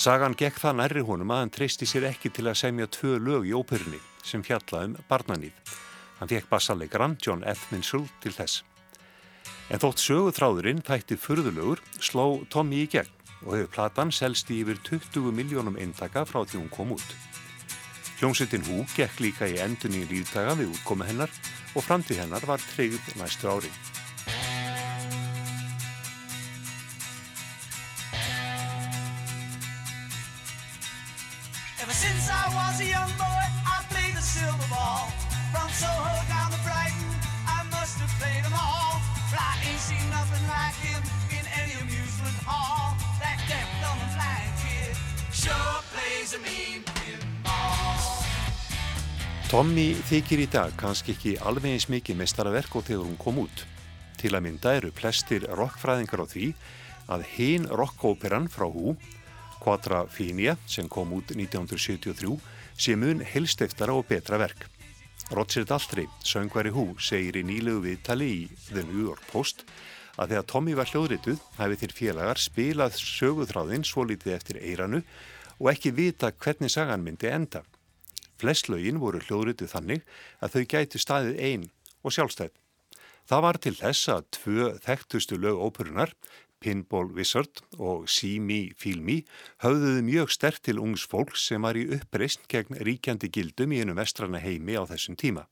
Sagan 0.00 0.32
gekk 0.38 0.56
það 0.62 0.78
nærri 0.78 1.02
honum 1.04 1.34
að 1.34 1.42
hann 1.42 1.52
treysti 1.52 1.88
sér 1.88 2.08
ekki 2.08 2.32
til 2.32 2.46
að 2.48 2.60
semja 2.62 2.88
tvö 2.88 3.18
lög 3.20 3.50
í 3.50 3.52
óperunni 3.52 4.00
sem 4.24 4.44
fjallaðum 4.46 4.96
barnanýð. 5.10 5.60
Hann 6.16 6.32
fekk 6.32 6.48
bassalegran 6.48 7.18
John 7.20 7.44
F. 7.44 7.68
Minshall 7.68 8.08
til 8.24 8.32
þess. 8.32 8.62
En 9.68 9.82
þótt 9.82 10.00
söguþráðurinn 10.00 10.80
þætti 10.88 11.20
fyrðulögur 11.20 11.84
sló 12.00 12.46
Tommy 12.48 12.86
í 12.86 12.88
gegn 12.88 13.12
og 13.44 13.58
hefur 13.58 13.72
platan 13.76 14.14
selst 14.14 14.48
í 14.48 14.62
yfir 14.64 14.80
20 14.88 15.34
miljónum 15.36 15.76
eintaka 15.76 16.24
frá 16.24 16.46
því 16.46 16.62
hún 16.62 16.72
kom 16.72 16.96
út. 16.96 17.16
Hljómsveitin 18.22 18.62
Hú 18.68 18.84
gekk 18.94 19.18
líka 19.18 19.48
í 19.50 19.56
endunni 19.58 20.04
í 20.04 20.06
lífdaga 20.06 20.52
við 20.60 20.70
útkomi 20.76 21.08
hennar 21.08 21.32
og 21.74 21.82
framtíð 21.82 22.20
hennar 22.22 22.46
var 22.46 22.62
treyð 22.62 23.00
næstu 23.18 23.50
ári. 23.50 23.70
Tommy 49.52 49.90
þykir 50.08 50.40
í 50.40 50.44
dag 50.48 50.70
kannski 50.80 51.12
ekki 51.12 51.30
alveg 51.44 51.74
eins 51.74 51.84
mikið 51.92 52.16
mestaraverk 52.22 52.72
og 52.78 52.86
þegar 52.86 53.02
hún 53.04 53.18
kom 53.20 53.42
út. 53.42 53.64
Til 54.16 54.30
að 54.32 54.46
mynda 54.46 54.70
eru 54.78 54.88
plestir 54.96 55.44
rockfræðingar 55.58 56.22
á 56.24 56.26
því 56.30 56.46
að 57.12 57.26
hinn 57.34 57.66
rockóperan 57.68 58.46
frá 58.48 58.64
hú, 58.72 58.94
Quadra 59.60 60.06
Finia, 60.08 60.54
sem 60.64 60.88
kom 60.88 61.12
út 61.12 61.34
1973, 61.36 62.32
sé 62.80 62.96
mun 62.96 63.20
helsteftara 63.20 63.92
og 63.92 64.06
betra 64.08 64.38
verk. 64.40 64.64
Roger 65.36 65.68
Daltrey, 65.68 66.08
söngvari 66.24 66.72
hú, 66.72 66.86
segir 66.96 67.36
í 67.36 67.44
nýlegu 67.44 67.84
viðtali 67.84 68.30
í 68.32 68.40
The 68.70 68.86
New 68.86 69.04
York 69.04 69.28
Post 69.28 69.66
að 70.16 70.32
þegar 70.32 70.48
Tommy 70.48 70.78
var 70.80 70.88
hljóðrituð 70.94 71.44
hafi 71.58 71.80
þeir 71.82 71.94
félagar 71.98 72.40
spilað 72.40 72.96
söguþráðinn 72.96 73.84
svo 73.84 74.08
litið 74.08 74.32
eftir 74.38 74.62
eiranu 74.64 75.04
og 75.60 75.70
ekki 75.76 75.92
vita 75.92 76.32
hvernig 76.32 76.72
sagan 76.72 77.04
myndi 77.04 77.28
enda. 77.28 77.66
Flest 78.42 78.68
lögin 78.72 78.98
voru 79.02 79.22
hljóðrituð 79.22 79.70
þannig 79.76 80.06
að 80.42 80.56
þau 80.56 80.62
gætu 80.74 81.00
staðið 81.02 81.40
einn 81.48 81.68
og 82.02 82.14
sjálfstæð. 82.16 82.54
Það 83.30 83.44
var 83.46 83.58
til 83.62 83.74
þess 83.78 84.08
að 84.10 84.24
tvö 84.34 84.70
þekktustu 84.82 85.38
lög 85.38 85.60
óperunar, 85.62 86.10
Pinball 86.62 87.10
Wizard 87.14 87.62
og 87.78 88.06
See 88.10 88.38
Me 88.42 88.70
Feel 88.78 89.02
Me, 89.02 89.22
höfðuðu 89.62 90.02
mjög 90.06 90.30
stert 90.34 90.62
til 90.66 90.78
ungs 90.82 91.06
fólks 91.10 91.48
sem 91.50 91.62
var 91.62 91.78
í 91.78 91.88
uppreist 91.96 92.46
gegn 92.50 92.78
ríkjandi 92.86 93.30
gildum 93.34 93.74
í 93.74 93.82
einu 93.82 93.96
vestrana 93.98 94.42
heimi 94.42 94.78
á 94.78 94.86
þessum 94.86 95.18
tíma. 95.18 95.46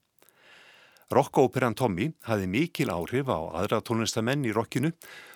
Rockóperan 1.10 1.74
Tommy 1.74 2.12
hafi 2.28 2.46
mikil 2.46 2.92
áhrif 2.94 3.26
á 3.26 3.38
aðra 3.58 3.80
tónlistamenn 3.82 4.46
í 4.46 4.54
rockinu 4.54 4.92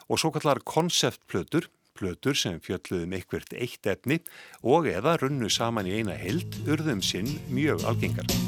og 0.06 0.20
svo 0.22 0.30
kallar 0.34 0.62
konceptplötur 0.62 1.66
plötur 1.98 2.36
sem 2.38 2.60
fjöldluðum 2.64 3.14
eitthvert 3.18 3.54
eitt 3.56 3.86
efni 3.90 4.20
og 4.62 4.90
eða 4.90 5.18
runnu 5.22 5.50
saman 5.52 5.88
í 5.90 6.00
eina 6.00 6.18
held 6.18 6.58
urðum 6.66 7.04
sinn 7.04 7.38
mjög 7.52 7.86
algengar. 7.88 8.43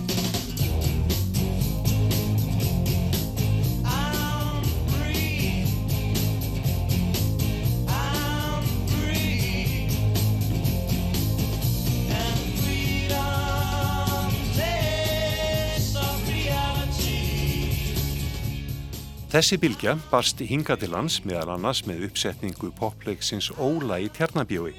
Þessi 19.36 19.58
bylgja 19.60 19.92
barst 20.08 20.38
hinga 20.40 20.78
til 20.80 20.94
lands 20.94 21.18
meðal 21.28 21.50
annars 21.58 21.82
með 21.84 22.06
uppsetningu 22.06 22.70
popleiksins 22.78 23.50
Óla 23.60 23.98
í 24.00 24.06
Tjarnabjói. 24.16 24.72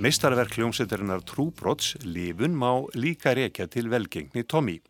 Meistarverk 0.00 0.56
hljómsveitarinnar 0.56 1.20
Trúbrots 1.28 2.00
Livun 2.00 2.56
má 2.56 2.88
líka 2.96 3.36
rekja 3.36 3.68
til 3.68 3.92
velgengni 3.92 4.48
Tommy. 4.48 4.80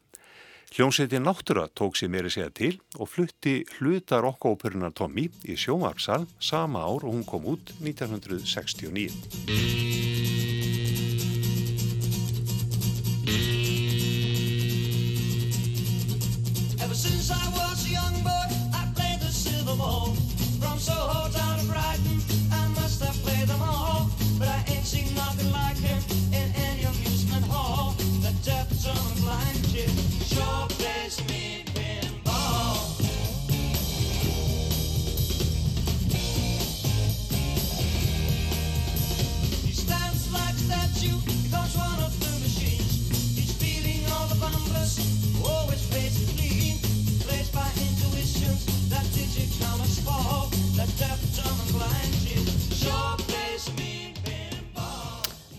Hljómsveitin 0.77 1.27
Náttúra 1.27 1.67
tók 1.75 1.99
sér 1.99 2.15
meiri 2.15 2.31
segja 2.31 2.55
til 2.55 2.79
og 2.95 3.11
flutti 3.11 3.67
hluta 3.81 4.23
rockóperunar 4.23 4.95
Tommy 4.95 5.27
í 5.51 5.59
sjómarpsal 5.59 6.31
sama 6.39 6.87
ár 6.87 7.03
og 7.03 7.11
hún 7.11 7.27
kom 7.27 7.43
út 7.57 7.75
1969. 7.83 10.42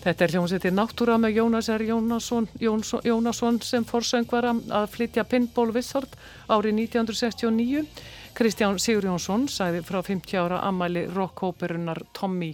Þetta 0.04 0.24
er 0.26 0.32
hljómsveitir 0.34 0.72
Náttúra 0.76 1.14
með 1.16 1.38
Jónas 1.38 1.70
R. 1.72 1.82
Jónasson, 1.88 2.44
Jónsson, 2.60 3.00
Jónasson 3.08 3.56
sem 3.64 3.86
forsöngvara 3.88 4.50
að 4.76 4.90
flytja 4.92 5.24
Pinball 5.24 5.72
Wizard 5.72 6.12
árið 6.44 6.76
1969. 6.82 7.86
Kristján 8.36 8.76
Sigur 8.76 9.08
Jónsson 9.08 9.48
sæði 9.48 9.80
frá 9.88 10.02
50 10.04 10.36
ára 10.42 10.60
ammæli 10.68 11.06
rockóperunar 11.08 12.02
Tommy. 12.12 12.52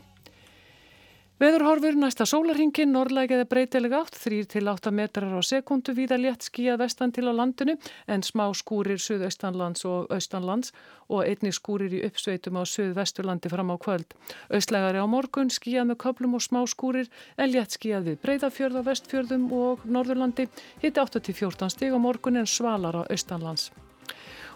Veðurhorfur 1.40 1.96
næsta 1.96 2.26
sólarhingin, 2.28 2.90
norðlægið 2.92 3.40
er 3.40 3.46
breytilega 3.48 4.02
átt, 4.02 4.18
3-8 4.20 4.90
metrar 4.92 5.32
á 5.32 5.40
sekundu, 5.40 5.94
víða 5.96 6.18
létt 6.20 6.44
skíjað 6.44 6.82
vestan 6.82 7.14
til 7.16 7.24
á 7.24 7.32
landinu 7.32 7.78
en 8.04 8.20
smá 8.20 8.44
skúrir 8.52 9.00
suðaustanlands 9.00 9.86
og 9.88 10.12
austanlands 10.12 10.74
og 11.08 11.24
einni 11.24 11.48
skúrir 11.56 11.96
í 11.96 12.04
uppsveitum 12.04 12.60
á 12.60 12.68
suðvesturlandi 12.68 13.48
fram 13.48 13.72
á 13.72 13.76
kvöld. 13.80 14.12
Austlægari 14.52 15.00
á 15.00 15.08
morgun, 15.08 15.48
skíjað 15.48 15.88
með 15.94 16.02
köplum 16.04 16.36
og 16.36 16.44
smá 16.44 16.60
skúrir 16.68 17.08
en 17.40 17.54
létt 17.56 17.72
skíjað 17.72 18.10
við 18.10 18.24
breyðafjörð 18.26 18.82
á 18.84 18.88
vestfjörðum 18.92 19.48
og 19.64 19.88
norðurlandi, 19.88 20.50
hitti 20.84 21.00
8-14 21.00 21.72
stig 21.72 21.96
á 21.96 21.96
morgun 21.96 22.36
en 22.36 22.44
svalar 22.44 23.00
á 23.00 23.02
austanlands. 23.08 23.70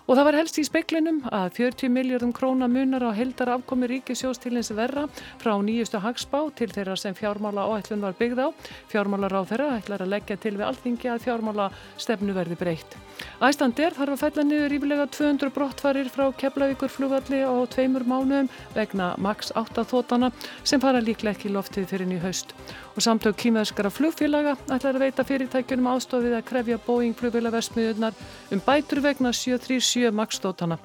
Og 0.05 0.19
það 0.19 0.27
var 0.29 0.37
helst 0.37 0.59
í 0.61 0.63
speklinum 0.69 1.23
að 1.33 1.55
40 1.57 1.89
miljardum 1.89 2.33
króna 2.37 2.67
munar 2.69 3.07
á 3.09 3.17
heldar 3.17 3.55
afkomi 3.55 3.89
ríkisjós 3.89 4.37
til 4.43 4.53
eins 4.59 4.69
verra 4.77 5.07
frá 5.41 5.55
nýjustu 5.65 5.97
hagspá 6.05 6.43
til 6.59 6.69
þeirra 6.75 6.97
sem 7.01 7.17
fjármála 7.17 7.65
áætlun 7.65 8.05
var 8.05 8.19
byggð 8.19 8.43
á. 8.45 8.49
Fjármálar 8.93 9.33
á 9.33 9.49
þeirra 9.49 9.71
ætlar 9.79 10.05
að 10.05 10.13
leggja 10.13 10.37
til 10.37 10.59
við 10.59 10.67
alþingi 10.69 11.09
að 11.09 11.25
fjármála 11.25 11.71
stefnu 11.97 12.37
verði 12.37 12.61
breytt. 12.61 12.99
Æslandir 13.41 13.97
þarf 13.97 14.13
að 14.13 14.23
fælla 14.27 14.45
niður 14.45 14.77
yfirlega 14.77 15.09
200 15.15 15.55
brottfarir 15.55 16.13
frá 16.13 16.27
Keflavíkur 16.37 16.93
flugvalli 16.93 17.41
á 17.41 17.55
tveimur 17.73 18.05
mánuðum 18.05 18.51
vegna 18.75 19.15
maks 19.17 19.55
8 19.57 19.87
þótana 19.89 20.35
sem 20.67 20.83
fara 20.83 21.01
líklega 21.01 21.33
ekki 21.33 21.53
loftið 21.55 21.89
fyrir 21.89 22.11
nýju 22.11 22.27
haust. 22.27 22.53
Og 22.95 23.03
samtök 23.03 23.39
kýmverskara 23.41 23.91
flugfélaga 23.91 24.55
ætlar 24.71 24.95
að 24.95 25.07
veita 25.07 25.25
fyrirtækjunum 25.27 25.89
ástofið 25.95 26.37
að 26.39 26.45
krefja 26.51 26.79
Boeing 26.87 27.17
flugvélaversmiðunar 27.19 28.15
um 28.55 28.63
bætur 28.67 29.03
vegna 29.03 29.33
737 29.35 29.94
makstótana. 30.13 30.79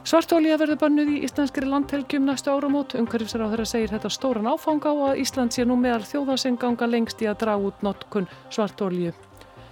Svartólíja 0.00 0.56
verður 0.56 0.78
bannuð 0.80 1.10
í 1.12 1.18
íslenskri 1.26 1.66
landhelgjum 1.68 2.24
næstu 2.24 2.54
áramót. 2.54 2.94
Á 2.96 3.04
þeirra 3.04 3.66
segir 3.68 3.92
þetta 3.92 4.08
stóran 4.08 4.48
áfanga 4.48 4.94
og 4.94 5.10
að 5.10 5.20
Ísland 5.26 5.52
sé 5.52 5.66
nú 5.68 5.76
meðal 5.76 6.06
þjóðarsenganga 6.08 6.88
lengst 6.88 7.20
í 7.20 7.28
að 7.28 7.42
draga 7.44 7.68
út 7.68 7.84
notkun 7.84 8.30
svartólíu. 8.48 9.12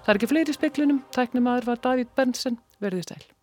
Það 0.04 0.12
er 0.12 0.20
ekki 0.20 0.30
fleiri 0.34 0.58
speklinum. 0.58 1.02
Tæknum 1.16 1.48
aður 1.48 1.72
var 1.72 1.82
Davíð 1.88 2.14
Bernsen. 2.14 2.60
Verðið 2.78 3.08
stæl. 3.08 3.37